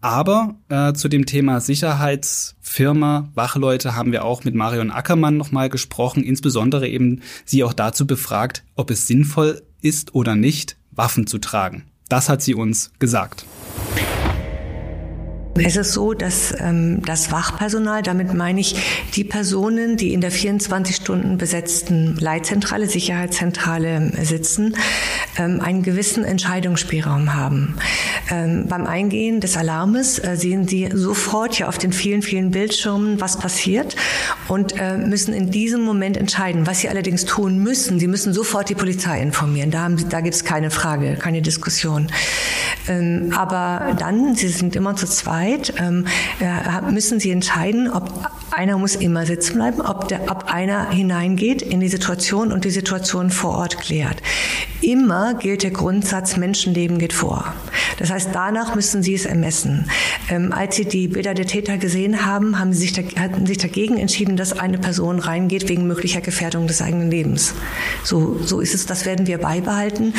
[0.00, 6.22] Aber äh, zu dem Thema Sicherheitsfirma, Wachleute haben wir auch mit Marion Ackermann nochmal gesprochen,
[6.22, 11.84] insbesondere eben sie auch dazu befragt, ob es sinnvoll ist oder nicht, Waffen zu tragen.
[12.08, 13.44] Das hat sie uns gesagt.
[15.64, 18.76] Es ist so, dass ähm, das Wachpersonal, damit meine ich
[19.14, 24.76] die Personen, die in der 24 Stunden besetzten Leitzentrale, Sicherheitszentrale sitzen,
[25.38, 27.76] ähm, einen gewissen Entscheidungsspielraum haben.
[28.30, 33.20] Ähm, beim Eingehen des Alarmes äh, sehen Sie sofort ja auf den vielen, vielen Bildschirmen,
[33.20, 33.96] was passiert
[34.48, 36.66] und äh, müssen in diesem Moment entscheiden.
[36.66, 39.70] Was Sie allerdings tun müssen, Sie müssen sofort die Polizei informieren.
[39.70, 42.08] Da, da gibt es keine Frage, keine Diskussion.
[42.88, 46.06] Ähm, aber dann, Sie sind immer zu zweit, Zeit ähm,
[46.90, 48.10] müssen Sie entscheiden, ob
[48.50, 52.70] einer muss immer sitzen bleiben, ob, der, ob einer hineingeht in die Situation und die
[52.70, 54.20] Situation vor Ort klärt.
[54.80, 57.54] Immer gilt der Grundsatz, Menschenleben geht vor.
[57.98, 59.88] Das heißt, danach müssen Sie es ermessen.
[60.28, 63.58] Ähm, als Sie die Bilder der Täter gesehen haben, haben Sie sich, da, hatten sich
[63.58, 67.54] dagegen entschieden, dass eine Person reingeht wegen möglicher Gefährdung des eigenen Lebens.
[68.04, 70.14] So, so ist es, das werden wir beibehalten.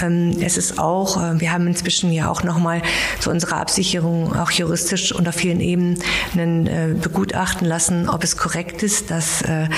[0.00, 2.82] Ähm, es ist auch, äh, wir haben inzwischen ja auch nochmal
[3.20, 8.82] zu unserer Absicherung auch juristisch juristisch unter vielen Ebenen äh, begutachten lassen, ob es korrekt
[8.82, 9.68] ist, dass äh,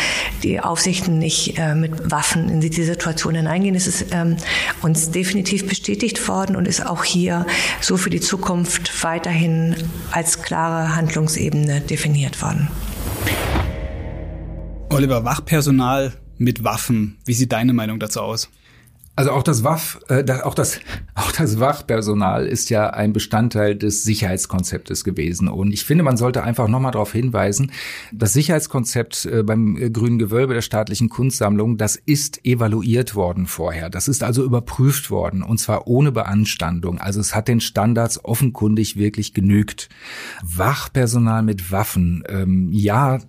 [0.43, 3.75] die Aufsichten nicht äh, mit Waffen in die Situation hineingehen.
[3.75, 4.39] Es ist ähm,
[4.81, 7.45] uns definitiv bestätigt worden und ist auch hier
[7.83, 9.77] so für die Zukunft weiterhin
[10.13, 12.69] als klare Handlungsebene definiert worden.
[14.89, 18.49] Oliver, Wachpersonal mit Waffen, wie sieht deine Meinung dazu aus?
[19.17, 20.79] Also auch das Waff, äh, auch das
[21.15, 26.43] auch das Wachpersonal ist ja ein Bestandteil des Sicherheitskonzeptes gewesen und ich finde, man sollte
[26.43, 27.73] einfach nochmal darauf hinweisen,
[28.13, 33.89] das Sicherheitskonzept äh, beim äh, Grünen Gewölbe der staatlichen Kunstsammlung, das ist evaluiert worden vorher.
[33.89, 36.99] Das ist also überprüft worden und zwar ohne Beanstandung.
[36.99, 39.89] Also es hat den Standards offenkundig wirklich genügt.
[40.45, 43.21] Wachpersonal mit Waffen, ähm, ja,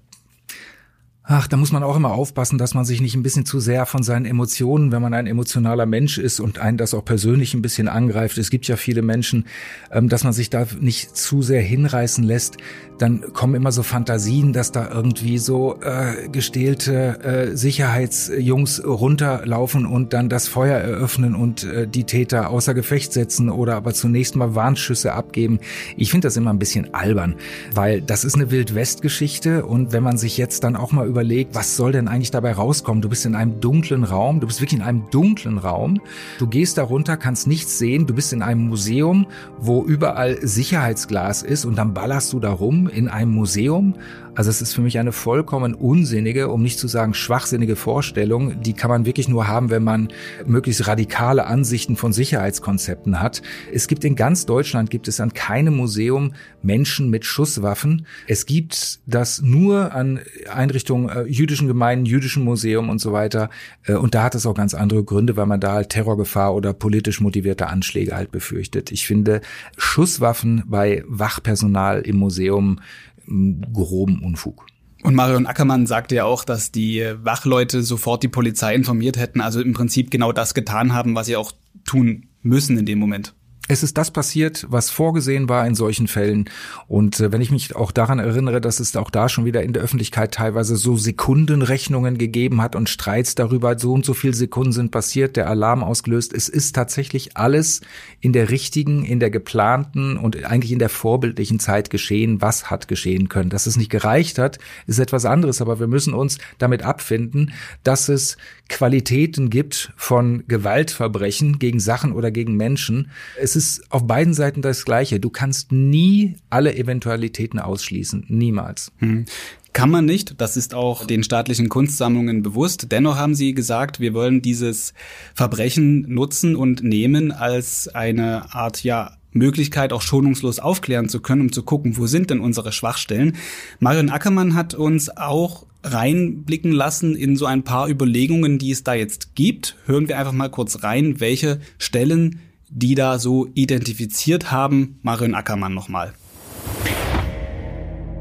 [1.29, 3.85] Ach, da muss man auch immer aufpassen, dass man sich nicht ein bisschen zu sehr
[3.85, 7.61] von seinen Emotionen, wenn man ein emotionaler Mensch ist und einen das auch persönlich ein
[7.61, 8.37] bisschen angreift.
[8.37, 9.45] Es gibt ja viele Menschen,
[9.91, 12.55] ähm, dass man sich da nicht zu sehr hinreißen lässt.
[12.97, 17.19] Dann kommen immer so Fantasien, dass da irgendwie so äh, gestählte
[17.51, 23.49] äh, Sicherheitsjungs runterlaufen und dann das Feuer eröffnen und äh, die Täter außer Gefecht setzen
[23.49, 25.59] oder aber zunächst mal Warnschüsse abgeben.
[25.97, 27.35] Ich finde das immer ein bisschen albern,
[27.75, 31.75] weil das ist eine Wildwest-Geschichte und wenn man sich jetzt dann auch mal überlegt, was
[31.75, 33.01] soll denn eigentlich dabei rauskommen?
[33.01, 35.99] Du bist in einem dunklen Raum, du bist wirklich in einem dunklen Raum.
[36.37, 39.25] Du gehst da runter, kannst nichts sehen, du bist in einem Museum,
[39.57, 43.95] wo überall Sicherheitsglas ist und dann ballerst du da rum in einem Museum
[44.37, 48.61] also es ist für mich eine vollkommen unsinnige, um nicht zu sagen schwachsinnige Vorstellung.
[48.61, 50.09] Die kann man wirklich nur haben, wenn man
[50.45, 53.41] möglichst radikale Ansichten von Sicherheitskonzepten hat.
[53.73, 58.05] Es gibt in ganz Deutschland gibt es an keinem Museum Menschen mit Schusswaffen.
[58.27, 60.19] Es gibt das nur an
[60.53, 63.49] Einrichtungen äh, jüdischen Gemeinden, jüdischen Museum und so weiter.
[63.85, 66.73] Äh, und da hat es auch ganz andere Gründe, weil man da halt Terrorgefahr oder
[66.73, 68.91] politisch motivierte Anschläge halt befürchtet.
[68.91, 69.41] Ich finde
[69.77, 72.81] Schusswaffen bei Wachpersonal im Museum
[73.27, 74.65] groben Unfug.
[75.03, 79.61] Und Marion Ackermann sagte ja auch, dass die Wachleute sofort die Polizei informiert hätten, also
[79.61, 81.51] im Prinzip genau das getan haben, was sie auch
[81.85, 83.35] tun müssen in dem Moment.
[83.69, 86.49] Es ist das passiert, was vorgesehen war in solchen Fällen.
[86.87, 89.73] Und äh, wenn ich mich auch daran erinnere, dass es auch da schon wieder in
[89.73, 94.71] der Öffentlichkeit teilweise so Sekundenrechnungen gegeben hat und Streits darüber, so und so viel Sekunden
[94.71, 96.33] sind passiert, der Alarm ausgelöst.
[96.33, 97.81] Es ist tatsächlich alles
[98.21, 102.87] in der richtigen, in der geplanten und eigentlich in der vorbildlichen Zeit geschehen, was hat
[102.87, 103.49] geschehen können.
[103.49, 107.51] Dass es nicht gereicht hat, ist etwas anderes, aber wir müssen uns damit abfinden,
[107.83, 108.37] dass es
[108.69, 113.09] Qualitäten gibt von Gewaltverbrechen gegen Sachen oder gegen Menschen.
[113.39, 115.19] Es ist auf beiden Seiten das Gleiche.
[115.19, 118.25] Du kannst nie alle Eventualitäten ausschließen.
[118.27, 118.91] Niemals.
[118.97, 119.25] Hm.
[119.73, 120.41] Kann man nicht.
[120.41, 122.91] Das ist auch den staatlichen Kunstsammlungen bewusst.
[122.91, 124.93] Dennoch haben sie gesagt, wir wollen dieses
[125.35, 131.51] Verbrechen nutzen und nehmen als eine Art, ja, Möglichkeit, auch schonungslos aufklären zu können, um
[131.51, 133.37] zu gucken, wo sind denn unsere Schwachstellen.
[133.79, 138.93] Marion Ackermann hat uns auch reinblicken lassen in so ein paar Überlegungen, die es da
[138.93, 139.75] jetzt gibt.
[139.85, 144.99] Hören wir einfach mal kurz rein, welche Stellen die da so identifiziert haben.
[145.01, 146.13] Marion Ackermann nochmal.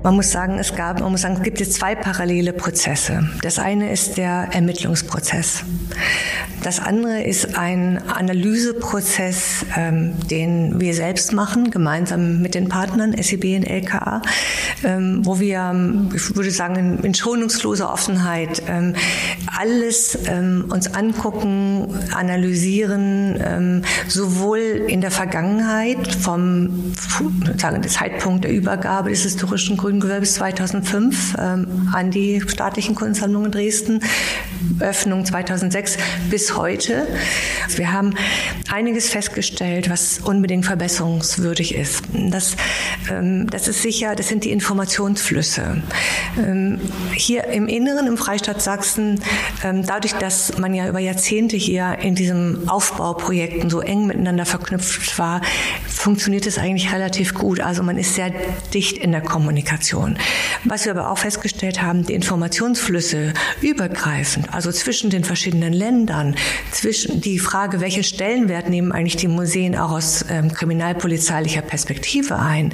[0.03, 3.29] Man muss sagen, es gab, man muss sagen, es gibt jetzt zwei parallele Prozesse.
[3.43, 5.65] Das eine ist der Ermittlungsprozess.
[6.63, 13.57] Das andere ist ein Analyseprozess, ähm, den wir selbst machen, gemeinsam mit den Partnern SEB
[13.57, 14.23] und LKA,
[14.83, 18.95] ähm, wo wir, ähm, ich würde sagen, in, schonungsloser Offenheit ähm,
[19.57, 26.93] alles ähm, uns angucken, analysieren, ähm, sowohl in der Vergangenheit vom
[27.57, 34.01] sagen, Zeitpunkt der Übergabe des historischen Grünen bis 2005 ähm, an die staatlichen Kunstsammlungen Dresden
[34.81, 35.97] Öffnung 2006
[36.31, 37.07] bis heute.
[37.77, 38.15] Wir haben
[38.71, 42.03] einiges festgestellt, was unbedingt verbesserungswürdig ist.
[42.13, 42.57] Das,
[43.11, 45.83] ähm, das ist sicher, das sind die Informationsflüsse.
[46.39, 46.81] Ähm,
[47.15, 49.21] hier im Inneren, im Freistaat Sachsen,
[49.65, 55.19] ähm, dadurch, dass man ja über Jahrzehnte hier in diesen Aufbauprojekten so eng miteinander verknüpft
[55.19, 55.41] war,
[55.87, 57.61] funktioniert es eigentlich relativ gut.
[57.61, 58.31] Also man ist sehr
[58.75, 60.19] dicht in der Kommunikation.
[60.65, 66.26] Was wir aber auch festgestellt haben, die Informationsflüsse übergreifend, also zwischen den verschiedenen Ländern,
[66.73, 72.73] zwischen die Frage, welche Stellenwert nehmen eigentlich die Museen auch aus ähm, kriminalpolizeilicher Perspektive ein?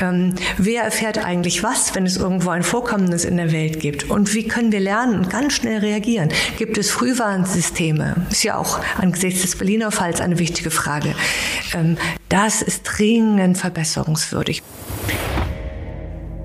[0.00, 4.10] Ähm, wer erfährt eigentlich was, wenn es irgendwo ein Vorkommnis in der Welt gibt?
[4.10, 6.30] Und wie können wir lernen und ganz schnell reagieren?
[6.58, 8.26] Gibt es Frühwarnsysteme?
[8.30, 11.14] Ist ja auch angesichts des Berliner Falls eine wichtige Frage.
[11.74, 11.96] Ähm,
[12.28, 14.62] das ist dringend verbesserungswürdig.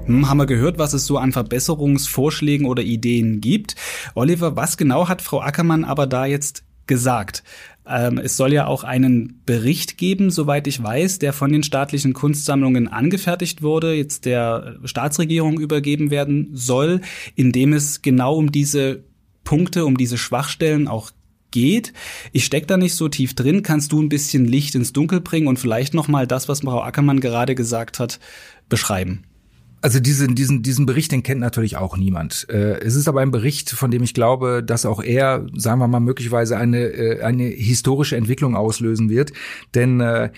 [0.08, 3.76] Hm, haben wir gehört, was es so an Verbesserungsvorschlägen oder Ideen gibt.
[4.16, 7.44] Oliver, was genau hat Frau Ackermann aber da jetzt gesagt?
[7.86, 12.14] Ähm, es soll ja auch einen Bericht geben, soweit ich weiß, der von den staatlichen
[12.14, 17.02] Kunstsammlungen angefertigt wurde, jetzt der Staatsregierung übergeben werden soll,
[17.36, 19.04] in dem es genau um diese
[19.44, 21.12] Punkte, um diese Schwachstellen auch
[21.52, 21.94] geht.
[22.32, 23.64] Ich stecke da nicht so tief drin.
[23.64, 26.82] Kannst du ein bisschen Licht ins Dunkel bringen und vielleicht noch mal das, was Frau
[26.82, 28.20] Ackermann gerade gesagt hat,
[28.70, 29.24] beschreiben?
[29.88, 32.46] Also diesen, diesen, diesen Bericht, den kennt natürlich auch niemand.
[32.50, 35.88] Äh, es ist aber ein Bericht, von dem ich glaube, dass auch er, sagen wir
[35.88, 39.32] mal, möglicherweise eine, äh, eine historische Entwicklung auslösen wird.
[39.76, 40.32] Denn äh,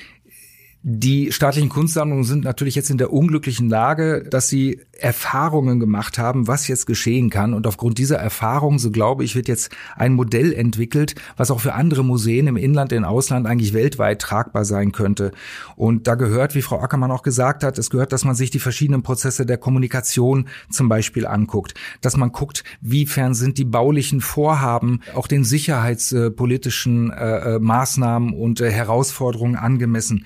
[0.82, 6.48] die staatlichen Kunstsammlungen sind natürlich jetzt in der unglücklichen Lage, dass sie Erfahrungen gemacht haben,
[6.48, 7.54] was jetzt geschehen kann.
[7.54, 11.74] Und aufgrund dieser Erfahrungen, so glaube ich, wird jetzt ein Modell entwickelt, was auch für
[11.74, 15.32] andere Museen im Inland, im Ausland eigentlich weltweit tragbar sein könnte.
[15.76, 18.60] Und da gehört, wie Frau Ackermann auch gesagt hat, es gehört, dass man sich die
[18.60, 25.02] verschiedenen Prozesse der Kommunikation zum Beispiel anguckt, dass man guckt, wiefern sind die baulichen Vorhaben
[25.14, 30.26] auch den sicherheitspolitischen äh, äh, Maßnahmen und äh, Herausforderungen angemessen.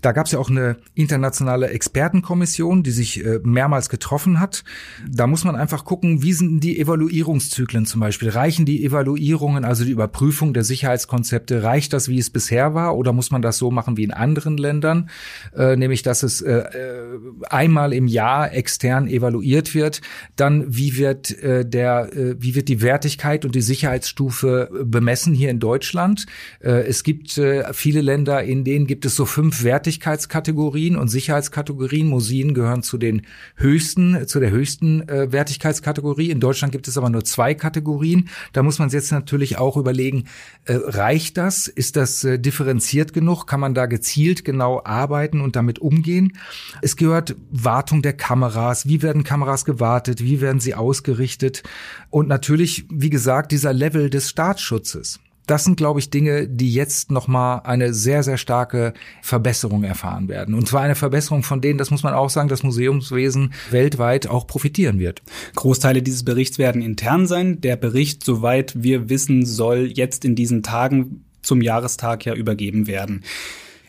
[0.00, 4.62] Da gab es ja auch eine internationale Expertenkommission, die sich äh, mehrmals getroffen hat.
[5.10, 8.28] Da muss man einfach gucken, wie sind die Evaluierungszyklen zum Beispiel?
[8.28, 13.12] Reichen die Evaluierungen, also die Überprüfung der Sicherheitskonzepte, reicht das, wie es bisher war, oder
[13.12, 15.10] muss man das so machen wie in anderen Ländern,
[15.56, 17.18] äh, nämlich dass es äh, äh
[17.50, 20.00] einmal im Jahr extern evaluiert wird?
[20.36, 25.50] Dann wie wird äh, der, äh, wie wird die Wertigkeit und die Sicherheitsstufe bemessen hier
[25.50, 26.26] in Deutschland?
[26.60, 31.08] Äh, es gibt äh, viele Länder, in denen gibt es so fünf Wertigkeiten Wertigkeitskategorien und
[31.08, 32.08] Sicherheitskategorien.
[32.08, 33.22] Museen gehören zu den
[33.56, 36.30] höchsten, zu der höchsten äh, Wertigkeitskategorie.
[36.30, 38.28] In Deutschland gibt es aber nur zwei Kategorien.
[38.52, 40.24] Da muss man jetzt natürlich auch überlegen,
[40.66, 41.68] äh, reicht das?
[41.68, 43.46] Ist das äh, differenziert genug?
[43.46, 46.36] Kann man da gezielt genau arbeiten und damit umgehen?
[46.82, 48.86] Es gehört Wartung der Kameras.
[48.86, 50.22] Wie werden Kameras gewartet?
[50.22, 51.62] Wie werden sie ausgerichtet?
[52.10, 55.18] Und natürlich, wie gesagt, dieser Level des Staatsschutzes
[55.50, 60.54] das sind, glaube ich, Dinge, die jetzt nochmal eine sehr, sehr starke Verbesserung erfahren werden.
[60.54, 64.46] Und zwar eine Verbesserung, von denen, das muss man auch sagen, das Museumswesen weltweit auch
[64.46, 65.22] profitieren wird.
[65.56, 67.60] Großteile dieses Berichts werden intern sein.
[67.60, 73.22] Der Bericht, soweit wir wissen, soll jetzt in diesen Tagen zum Jahrestag ja übergeben werden.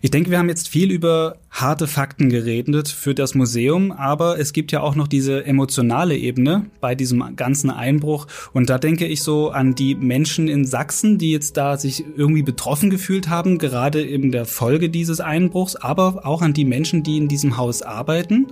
[0.02, 4.54] Ich denke, wir haben jetzt viel über harte Fakten geredet für das Museum, aber es
[4.54, 8.28] gibt ja auch noch diese emotionale Ebene bei diesem ganzen Einbruch.
[8.54, 12.44] Und da denke ich so an die Menschen in Sachsen, die jetzt da sich irgendwie
[12.44, 17.18] betroffen gefühlt haben, gerade in der Folge dieses Einbruchs, aber auch an die Menschen, die
[17.18, 18.48] in diesem Haus arbeiten,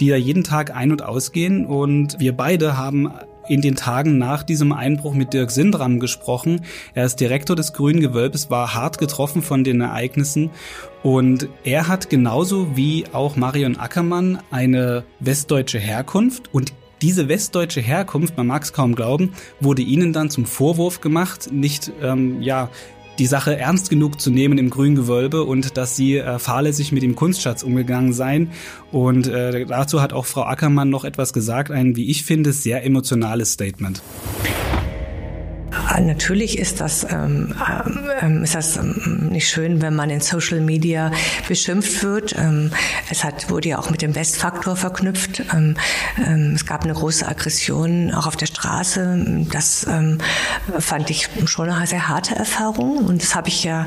[0.00, 1.64] die da jeden Tag ein- und ausgehen.
[1.64, 3.10] Und wir beide haben
[3.48, 6.62] in den Tagen nach diesem Einbruch mit Dirk Sindram gesprochen.
[6.94, 10.50] Er ist Direktor des Grünen Gewölbes, war hart getroffen von den Ereignissen
[11.02, 18.36] und er hat genauso wie auch Marion Ackermann eine westdeutsche Herkunft und diese westdeutsche Herkunft,
[18.36, 22.70] man mag es kaum glauben, wurde ihnen dann zum Vorwurf gemacht, nicht ähm, ja
[23.18, 27.02] die Sache ernst genug zu nehmen im grünen Gewölbe und dass sie äh, fahrlässig mit
[27.02, 28.50] dem Kunstschatz umgegangen seien.
[28.90, 32.84] Und äh, dazu hat auch Frau Ackermann noch etwas gesagt, ein, wie ich finde, sehr
[32.84, 34.02] emotionales Statement.
[36.00, 37.54] Natürlich ist das, ähm,
[38.20, 41.10] ähm, ist das ähm, nicht schön, wenn man in Social Media
[41.48, 42.34] beschimpft wird.
[42.36, 42.70] Ähm,
[43.10, 45.42] es hat, wurde ja auch mit dem Westfaktor verknüpft.
[45.52, 45.76] Ähm,
[46.54, 49.46] es gab eine große Aggression auch auf der Straße.
[49.50, 49.86] Das
[50.78, 52.98] fand ich schon eine sehr harte Erfahrung.
[52.98, 53.86] Und das habe ich ja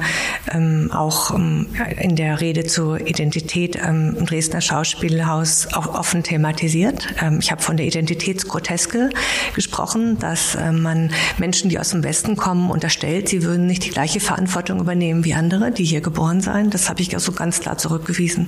[0.91, 7.07] auch in der Rede zur Identität im Dresdner Schauspielhaus auch offen thematisiert.
[7.39, 9.09] ich habe von der Identitätsgroteske
[9.55, 14.19] gesprochen, dass man Menschen, die aus dem Westen kommen, unterstellt, sie würden nicht die gleiche
[14.19, 16.69] Verantwortung übernehmen wie andere, die hier geboren seien.
[16.69, 18.47] Das habe ich ja so ganz klar zurückgewiesen.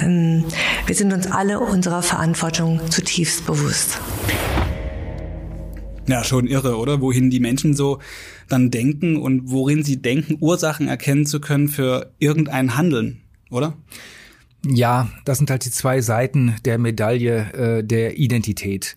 [0.00, 0.44] Ähm,
[0.86, 4.00] wir sind uns alle unserer Verantwortung zutiefst bewusst.
[6.06, 7.00] Ja, schon irre, oder?
[7.00, 8.00] Wohin die Menschen so
[8.48, 13.76] dann denken und worin sie denken, Ursachen erkennen zu können für irgendein Handeln, oder?
[14.66, 18.96] Ja, das sind halt die zwei Seiten der Medaille äh, der Identität.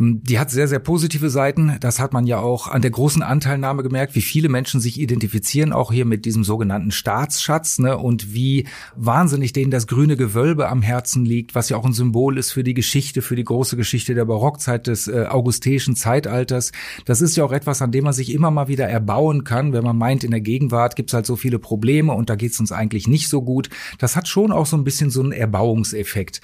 [0.00, 1.76] Ähm, die hat sehr, sehr positive Seiten.
[1.80, 5.72] Das hat man ja auch an der großen Anteilnahme gemerkt, wie viele Menschen sich identifizieren,
[5.72, 10.82] auch hier mit diesem sogenannten Staatsschatz, ne, und wie wahnsinnig denen das grüne Gewölbe am
[10.82, 14.14] Herzen liegt, was ja auch ein Symbol ist für die Geschichte, für die große Geschichte
[14.14, 16.72] der Barockzeit des äh, augusteischen Zeitalters.
[17.04, 19.84] Das ist ja auch etwas, an dem man sich immer mal wieder erbauen kann, wenn
[19.84, 23.08] man meint, in der Gegenwart gibt's halt so viele Probleme und da geht's uns eigentlich
[23.08, 23.68] nicht so gut.
[23.98, 26.40] Das hat schon auch so ein bisschen so einen Erbauungseffekt.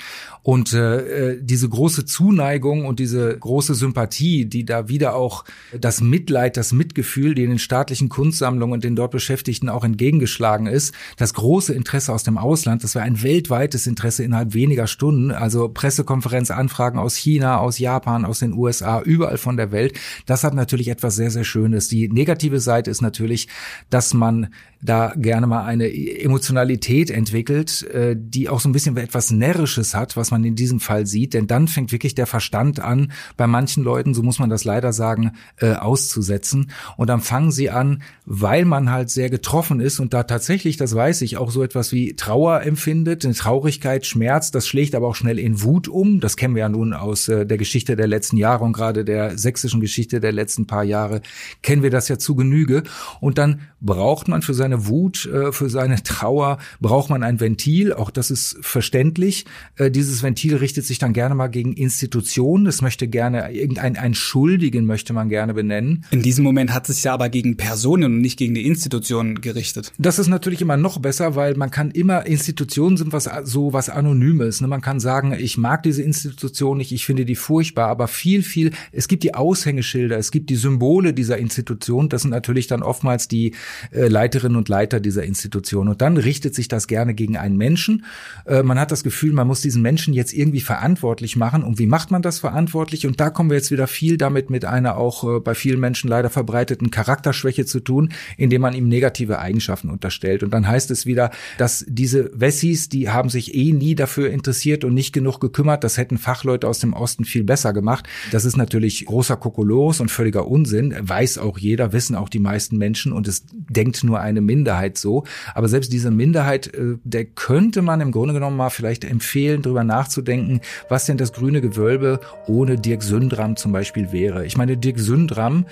[0.47, 5.45] Und äh, äh diese große Zuneigung und diese große Sympathie, die da wieder auch
[5.77, 10.69] das Mitleid, das Mitgefühl, die in den staatlichen Kunstsammlungen und den dort Beschäftigten auch entgegengeschlagen
[10.69, 15.33] ist, das große Interesse aus dem Ausland, das war ein weltweites Interesse innerhalb weniger Stunden,
[15.33, 20.55] also Pressekonferenzanfragen aus China, aus Japan, aus den USA, überall von der Welt, das hat
[20.55, 21.89] natürlich etwas sehr, sehr Schönes.
[21.89, 23.49] Die negative Seite ist natürlich,
[23.91, 24.55] dass man
[24.87, 30.17] da gerne mal eine Emotionalität entwickelt, äh, die auch so ein bisschen etwas Närrisches hat,
[30.17, 31.35] was man in diesem Fall sieht.
[31.35, 34.93] Denn dann fängt wirklich der Verstand an, bei manchen Leuten, so muss man das leider
[34.93, 36.71] sagen, äh, auszusetzen.
[36.97, 40.95] Und dann fangen sie an, weil man halt sehr getroffen ist und da tatsächlich, das
[40.95, 45.15] weiß ich, auch so etwas wie Trauer empfindet, eine Traurigkeit, Schmerz, das schlägt aber auch
[45.15, 46.21] schnell in Wut um.
[46.21, 49.37] Das kennen wir ja nun aus äh, der Geschichte der letzten Jahre und gerade der
[49.37, 51.21] sächsischen Geschichte der letzten paar Jahre
[51.63, 52.83] kennen wir das ja zu Genüge.
[53.21, 57.93] Und dann braucht man für seine Wut, äh, für seine Trauer, braucht man ein Ventil.
[57.93, 59.45] Auch das ist verständlich.
[59.77, 62.67] Äh, dieses Ventil richtet sich dann gerne mal gegen Institutionen.
[62.67, 66.05] Es möchte gerne irgendein ein Schuldigen möchte man gerne benennen.
[66.11, 69.93] In diesem Moment hat es ja aber gegen Personen und nicht gegen die Institutionen gerichtet.
[69.99, 73.89] Das ist natürlich immer noch besser, weil man kann immer Institutionen sind was so was
[73.89, 74.61] Anonymes.
[74.61, 74.69] Ne?
[74.69, 78.73] Man kann sagen, ich mag diese Institution nicht, ich finde die furchtbar, aber viel viel.
[78.93, 82.09] Es gibt die Aushängeschilder, es gibt die Symbole dieser Institution.
[82.09, 83.53] Das sind natürlich dann oftmals die
[83.91, 85.89] äh, Leiterinnen und Leiter dieser Institution.
[85.89, 88.05] Und dann richtet sich das gerne gegen einen Menschen.
[88.47, 91.63] Äh, man hat das Gefühl, man muss diesen Menschen jetzt irgendwie verantwortlich machen.
[91.63, 93.07] Und wie macht man das verantwortlich?
[93.07, 96.09] Und da kommen wir jetzt wieder viel damit mit einer auch äh, bei vielen Menschen
[96.09, 100.43] leider verbreiteten Charakterschwäche zu tun, indem man ihm negative Eigenschaften unterstellt.
[100.43, 104.85] Und dann heißt es wieder, dass diese Wessis, die haben sich eh nie dafür interessiert
[104.85, 105.85] und nicht genug gekümmert.
[105.85, 108.07] Das hätten Fachleute aus dem Osten viel besser gemacht.
[108.31, 110.95] Das ist natürlich großer Kokolos und völliger Unsinn.
[111.01, 115.25] Weiß auch jeder, wissen auch die meisten Menschen und es denkt nur eine Minderheit so.
[115.55, 119.85] Aber selbst diese Minderheit, äh, der könnte man im Grunde genommen mal vielleicht empfehlen, darüber
[119.85, 124.45] nachzudenken, was denn das grüne Gewölbe ohne Dirk Sündram zum Beispiel wäre.
[124.47, 125.67] Ich meine, Dirk Sündram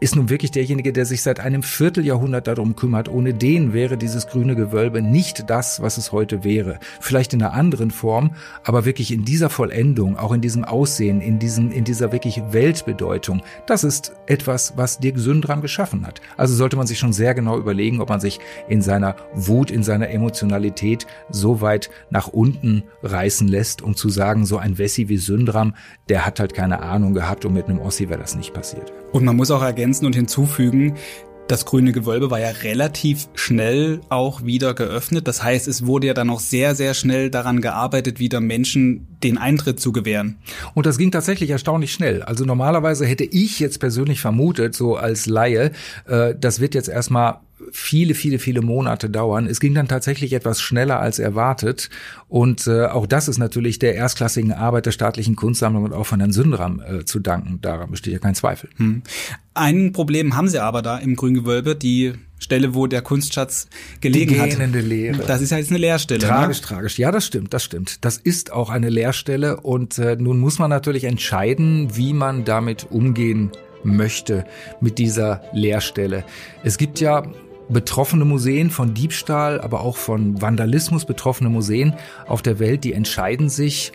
[0.00, 3.08] ist nun wirklich derjenige, der sich seit einem Vierteljahrhundert darum kümmert.
[3.08, 6.78] Ohne den wäre dieses grüne Gewölbe nicht das, was es heute wäre.
[7.00, 11.38] Vielleicht in einer anderen Form, aber wirklich in dieser Vollendung, auch in diesem Aussehen, in
[11.38, 13.42] diesem, in dieser wirklich Weltbedeutung.
[13.66, 16.20] Das ist etwas, was Dirk Sündram geschaffen hat.
[16.36, 19.82] Also sollte man sich schon sehr genau überlegen, ob man sich in seiner Wut, in
[19.82, 25.16] seiner Emotionalität so weit nach unten reißen lässt, um zu sagen, so ein Wessi wie
[25.16, 25.74] Sündram,
[26.08, 28.92] der hat halt keine Ahnung gehabt und mit einem Ossi wäre das nicht passiert.
[29.12, 30.94] Und man muss auch ergänzen und hinzufügen,
[31.48, 35.26] das grüne Gewölbe war ja relativ schnell auch wieder geöffnet.
[35.26, 39.38] Das heißt, es wurde ja dann auch sehr, sehr schnell daran gearbeitet, wieder Menschen den
[39.38, 40.36] Eintritt zu gewähren.
[40.74, 42.22] Und das ging tatsächlich erstaunlich schnell.
[42.22, 45.72] Also normalerweise hätte ich jetzt persönlich vermutet, so als Laie,
[46.06, 47.40] äh, das wird jetzt erstmal
[47.72, 49.46] viele, viele, viele Monate dauern.
[49.46, 51.90] Es ging dann tatsächlich etwas schneller als erwartet.
[52.28, 56.20] Und äh, auch das ist natürlich der erstklassigen Arbeit der staatlichen Kunstsammlung und auch von
[56.20, 57.60] Herrn Sündram äh, zu danken.
[57.60, 58.70] Daran besteht ja kein Zweifel.
[58.76, 59.02] Hm.
[59.54, 63.68] Ein Problem haben sie aber da im Grüngewölbe, die Stelle, wo der Kunstschatz
[64.00, 64.56] gelegen die hat.
[64.56, 65.24] Leere.
[65.26, 66.20] Das ist halt jetzt eine Leerstelle.
[66.20, 66.28] Ne?
[66.28, 66.66] Tragisch, ne?
[66.66, 66.98] tragisch.
[66.98, 68.04] Ja, das stimmt, das stimmt.
[68.04, 72.86] Das ist auch eine Leerstelle und äh, nun muss man natürlich entscheiden, wie man damit
[72.90, 73.50] umgehen
[73.82, 74.44] möchte
[74.80, 76.24] mit dieser Leerstelle.
[76.62, 77.26] Es gibt ja
[77.68, 81.94] betroffene Museen von Diebstahl, aber auch von Vandalismus betroffene Museen
[82.26, 83.92] auf der Welt, die entscheiden sich,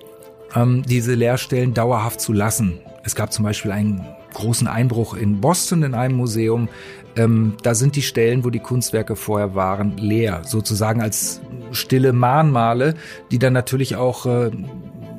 [0.55, 2.79] ähm, diese Leerstellen dauerhaft zu lassen.
[3.03, 6.69] Es gab zum Beispiel einen großen Einbruch in Boston in einem Museum.
[7.15, 12.95] Ähm, da sind die Stellen, wo die Kunstwerke vorher waren, leer, sozusagen als stille Mahnmale,
[13.31, 14.51] die dann natürlich auch äh,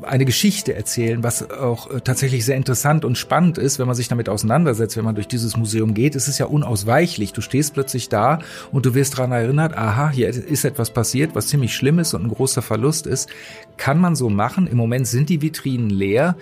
[0.07, 4.09] eine Geschichte erzählen, was auch äh, tatsächlich sehr interessant und spannend ist, wenn man sich
[4.09, 6.15] damit auseinandersetzt, wenn man durch dieses Museum geht.
[6.15, 7.33] Es ist ja unausweichlich.
[7.33, 8.39] Du stehst plötzlich da
[8.73, 12.25] und du wirst daran erinnert, aha, hier ist etwas passiert, was ziemlich schlimm ist und
[12.25, 13.29] ein großer Verlust ist.
[13.77, 14.67] Kann man so machen.
[14.67, 16.37] Im Moment sind die Vitrinen leer,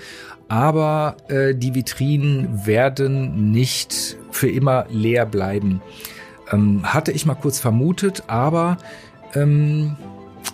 [0.48, 5.80] aber äh, die Vitrinen werden nicht für immer leer bleiben.
[6.50, 8.78] Ähm, hatte ich mal kurz vermutet, aber
[9.34, 9.96] ähm,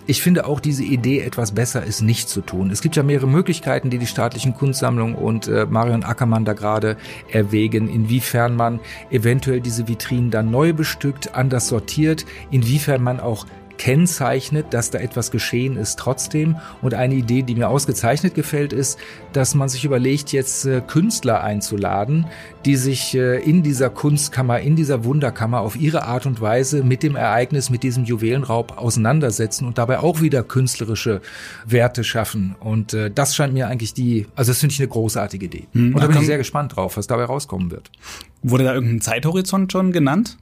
[0.09, 2.71] ich finde auch diese Idee etwas besser ist nicht zu tun.
[2.71, 6.97] Es gibt ja mehrere Möglichkeiten, die die staatlichen Kunstsammlungen und äh, Marion Ackermann da gerade
[7.29, 8.79] erwägen, inwiefern man
[9.11, 13.45] eventuell diese Vitrinen dann neu bestückt, anders sortiert, inwiefern man auch
[13.79, 16.57] kennzeichnet, dass da etwas geschehen ist trotzdem.
[16.83, 18.99] Und eine Idee, die mir ausgezeichnet gefällt, ist,
[19.33, 22.27] dass man sich überlegt, jetzt äh, Künstler einzuladen,
[22.65, 27.01] die sich äh, in dieser Kunstkammer, in dieser Wunderkammer auf ihre Art und Weise mit
[27.01, 31.21] dem Ereignis, mit diesem Juwelenraub auseinandersetzen und dabei auch wieder künstlerische
[31.65, 32.55] Werte schaffen.
[32.59, 35.67] Und äh, das scheint mir eigentlich die, also das finde ich eine großartige Idee.
[35.71, 35.95] Mhm.
[35.95, 37.89] Und da bin ich sehr gespannt drauf, was dabei rauskommen wird.
[38.43, 40.37] Wurde da irgendein Zeithorizont schon genannt?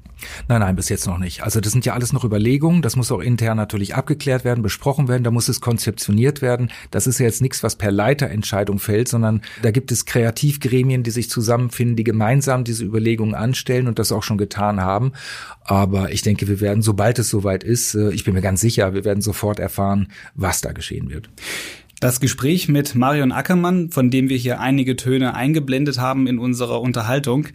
[0.47, 1.43] Nein, nein, bis jetzt noch nicht.
[1.43, 2.81] Also das sind ja alles noch Überlegungen.
[2.81, 5.23] Das muss auch intern natürlich abgeklärt werden, besprochen werden.
[5.23, 6.71] Da muss es konzeptioniert werden.
[6.91, 11.11] Das ist ja jetzt nichts, was per Leiterentscheidung fällt, sondern da gibt es Kreativgremien, die
[11.11, 15.11] sich zusammenfinden, die gemeinsam diese Überlegungen anstellen und das auch schon getan haben.
[15.61, 18.93] Aber ich denke, wir werden, sobald es soweit ist, äh, ich bin mir ganz sicher,
[18.93, 21.29] wir werden sofort erfahren, was da geschehen wird.
[21.99, 26.79] Das Gespräch mit Marion Ackermann, von dem wir hier einige Töne eingeblendet haben in unserer
[26.79, 27.47] Unterhaltung,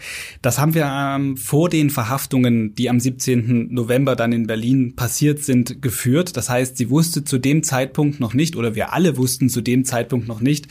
[0.43, 3.72] das haben wir ähm, vor den Verhaftungen, die am 17.
[3.72, 6.36] November dann in Berlin passiert sind, geführt.
[6.36, 9.84] Das heißt, sie wusste zu dem Zeitpunkt noch nicht, oder wir alle wussten zu dem
[9.84, 10.66] Zeitpunkt noch nicht,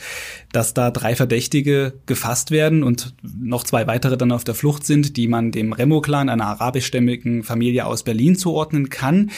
[0.52, 5.16] dass da drei Verdächtige gefasst werden und noch zwei weitere dann auf der Flucht sind,
[5.16, 9.30] die man dem Remo-Clan, einer arabischstämmigen Familie aus Berlin zuordnen kann,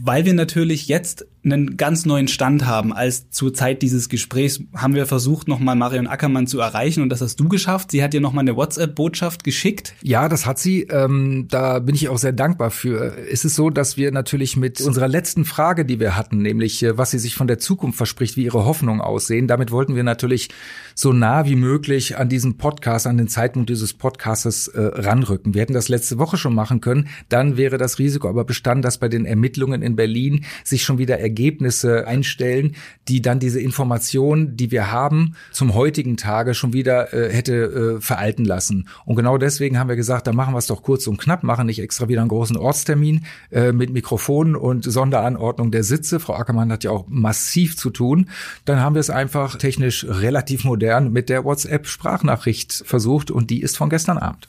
[0.00, 2.92] weil wir natürlich jetzt einen ganz neuen Stand haben.
[2.92, 7.20] Als zur Zeit dieses Gesprächs haben wir versucht, nochmal Marion Ackermann zu erreichen und das
[7.20, 7.90] hast du geschafft.
[7.90, 9.94] Sie hat dir nochmal eine WhatsApp-Botschaft geschickt.
[10.02, 10.84] Ja, das hat sie.
[10.84, 13.16] Ähm, da bin ich auch sehr dankbar für.
[13.30, 16.96] Es ist so, dass wir natürlich mit unserer letzten Frage, die wir hatten, nämlich äh,
[16.96, 20.48] was sie sich von der Zukunft verspricht, wie ihre Hoffnungen aussehen, damit wollten wir natürlich
[20.94, 25.54] so nah wie möglich an diesen Podcast, an den Zeitpunkt dieses Podcastes äh, ranrücken.
[25.54, 27.08] Wir hätten das letzte Woche schon machen können.
[27.28, 31.18] Dann wäre das Risiko aber bestanden, dass bei den Ermittlungen in Berlin sich schon wieder
[31.18, 32.76] Ergebnisse einstellen,
[33.08, 37.54] die dann diese Information, die wir haben, zum heutigen Tage schon wieder äh, hätte
[37.96, 38.88] äh, veralten lassen.
[39.04, 41.66] Und genau deswegen haben wir gesagt, da machen wir es doch kurz und knapp, machen
[41.66, 46.20] nicht extra wieder einen großen Ortstermin äh, mit Mikrofonen und Sonderanordnung der Sitze.
[46.20, 48.28] Frau Ackermann hat ja auch massiv zu tun.
[48.64, 50.81] Dann haben wir es einfach technisch relativ modern
[51.12, 54.48] mit der WhatsApp-Sprachnachricht versucht und die ist von gestern Abend.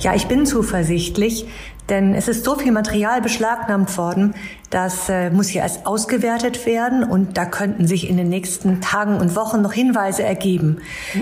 [0.00, 1.46] Ja, ich bin zuversichtlich,
[1.88, 4.34] denn es ist so viel Material beschlagnahmt worden,
[4.70, 9.20] das äh, muss hier erst ausgewertet werden und da könnten sich in den nächsten Tagen
[9.20, 10.78] und Wochen noch Hinweise ergeben.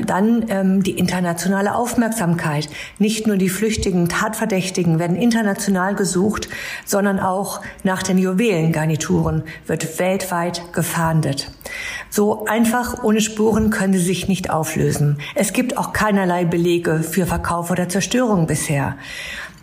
[0.07, 2.69] Dann ähm, die internationale Aufmerksamkeit.
[2.99, 6.49] Nicht nur die flüchtigen Tatverdächtigen werden international gesucht,
[6.87, 11.51] sondern auch nach den Juwelengarnituren wird weltweit gefahndet.
[12.09, 15.19] So einfach ohne Spuren können sie sich nicht auflösen.
[15.35, 18.97] Es gibt auch keinerlei Belege für Verkauf oder Zerstörung bisher.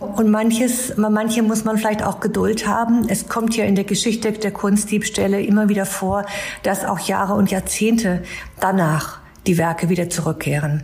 [0.02, 3.08] Und manches, manche muss man vielleicht auch Geduld haben.
[3.08, 6.26] Es kommt ja in der Geschichte der Kunstdiebstähle immer wieder vor,
[6.64, 8.24] dass auch Jahre und Jahrzehnte
[8.60, 10.84] danach die Werke wieder zurückkehren.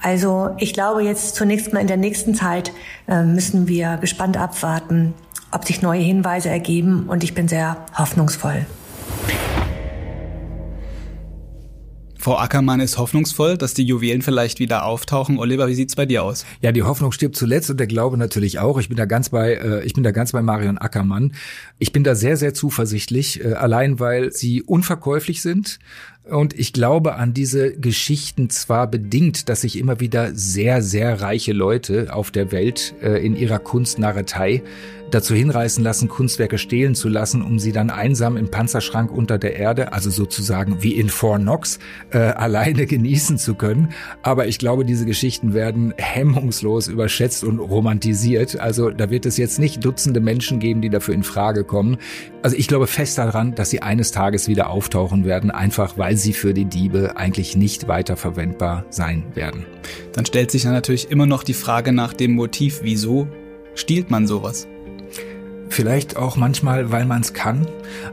[0.00, 2.72] Also ich glaube jetzt zunächst mal in der nächsten Zeit
[3.08, 5.14] äh, müssen wir gespannt abwarten,
[5.50, 8.66] ob sich neue Hinweise ergeben und ich bin sehr hoffnungsvoll.
[12.22, 15.40] Frau Ackermann ist hoffnungsvoll, dass die Juwelen vielleicht wieder auftauchen.
[15.40, 16.46] Oliver, wie sieht's bei dir aus?
[16.60, 18.78] Ja, die Hoffnung stirbt zuletzt und der Glaube natürlich auch.
[18.78, 21.34] Ich bin da ganz bei, äh, ich bin da ganz bei Marion Ackermann.
[21.80, 25.80] Ich bin da sehr, sehr zuversichtlich, äh, allein weil sie unverkäuflich sind.
[26.28, 31.52] Und ich glaube an diese Geschichten zwar bedingt, dass sich immer wieder sehr, sehr reiche
[31.52, 34.62] Leute auf der Welt äh, in ihrer Kunstnarretei
[35.10, 39.56] dazu hinreißen lassen, Kunstwerke stehlen zu lassen, um sie dann einsam im Panzerschrank unter der
[39.56, 41.78] Erde, also sozusagen wie in Fort Knox,
[42.10, 43.90] äh, alleine genießen zu können.
[44.22, 48.58] Aber ich glaube, diese Geschichten werden hemmungslos überschätzt und romantisiert.
[48.58, 51.98] Also da wird es jetzt nicht Dutzende Menschen geben, die dafür in Frage kommen.
[52.42, 56.32] Also ich glaube fest daran, dass sie eines Tages wieder auftauchen werden, einfach weil sie
[56.32, 59.64] für die Diebe eigentlich nicht weiter verwendbar sein werden.
[60.12, 63.28] Dann stellt sich dann natürlich immer noch die Frage nach dem Motiv, wieso
[63.76, 64.66] stiehlt man sowas?
[65.68, 67.68] Vielleicht auch manchmal, weil man es kann.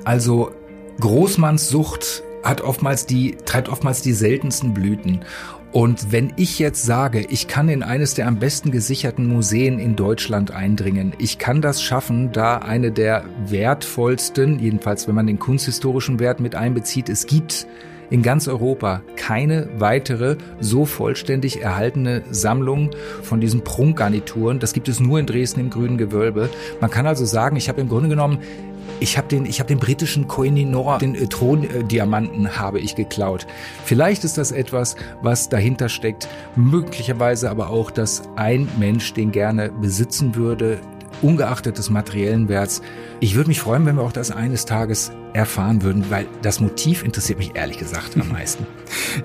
[0.05, 0.51] Also
[0.99, 5.21] Großmannssucht hat oftmals die, treibt oftmals die seltensten Blüten.
[5.71, 9.95] Und wenn ich jetzt sage, ich kann in eines der am besten gesicherten Museen in
[9.95, 16.19] Deutschland eindringen, ich kann das schaffen, da eine der wertvollsten, jedenfalls wenn man den kunsthistorischen
[16.19, 17.67] Wert mit einbezieht, es gibt
[18.09, 22.89] in ganz Europa keine weitere so vollständig erhaltene Sammlung
[23.21, 24.57] von diesen Prunkgarnituren.
[24.57, 26.49] Das gibt es nur in Dresden im Grünen Gewölbe.
[26.81, 28.39] Man kann also sagen, ich habe im Grunde genommen
[28.99, 33.47] ich habe den, ich habe den britischen Koh-i-Noor, den äh, Throndiamanten habe ich geklaut.
[33.85, 36.27] Vielleicht ist das etwas, was dahinter steckt.
[36.55, 40.79] Möglicherweise aber auch, dass ein Mensch den gerne besitzen würde,
[41.21, 42.81] ungeachtet des materiellen Werts.
[43.19, 47.03] Ich würde mich freuen, wenn wir auch das eines Tages erfahren würden, weil das Motiv
[47.03, 48.65] interessiert mich ehrlich gesagt am meisten.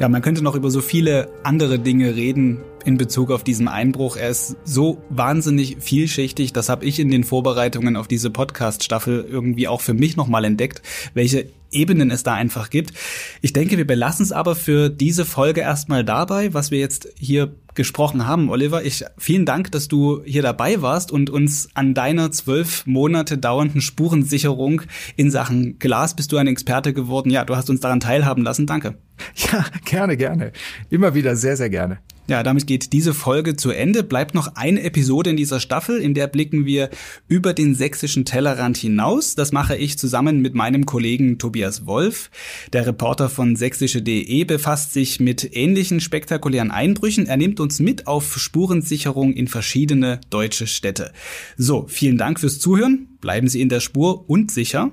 [0.01, 4.17] Ja, man könnte noch über so viele andere Dinge reden in Bezug auf diesen Einbruch.
[4.17, 6.53] Er ist so wahnsinnig vielschichtig.
[6.53, 10.83] Das habe ich in den Vorbereitungen auf diese Podcast-Staffel irgendwie auch für mich nochmal entdeckt,
[11.15, 12.93] welche Ebenen es da einfach gibt.
[13.41, 17.55] Ich denke, wir belassen es aber für diese Folge erstmal dabei, was wir jetzt hier
[17.75, 18.51] gesprochen haben.
[18.51, 23.37] Oliver, ich vielen Dank, dass du hier dabei warst und uns an deiner zwölf Monate
[23.37, 24.83] dauernden Spurensicherung
[25.17, 27.31] in Sachen Glas bist du ein Experte geworden.
[27.31, 28.67] Ja, du hast uns daran teilhaben lassen.
[28.67, 28.97] Danke.
[29.37, 30.53] Ja, gerne, gerne.
[30.91, 31.99] Immer wieder sehr, sehr gerne.
[32.27, 34.03] Ja, damit geht diese Folge zu Ende.
[34.03, 36.89] Bleibt noch eine Episode in dieser Staffel, in der blicken wir
[37.29, 39.35] über den sächsischen Tellerrand hinaus.
[39.35, 42.31] Das mache ich zusammen mit meinem Kollegen Tobias Wolf.
[42.73, 47.27] Der Reporter von sächsische.de befasst sich mit ähnlichen spektakulären Einbrüchen.
[47.27, 51.13] Er nimmt uns mit auf Spurensicherung in verschiedene deutsche Städte.
[51.59, 53.09] So, vielen Dank fürs Zuhören.
[53.21, 54.91] Bleiben Sie in der Spur und sicher.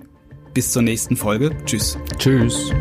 [0.53, 1.51] Bis zur nächsten Folge.
[1.65, 1.97] Tschüss.
[2.17, 2.71] Tschüss.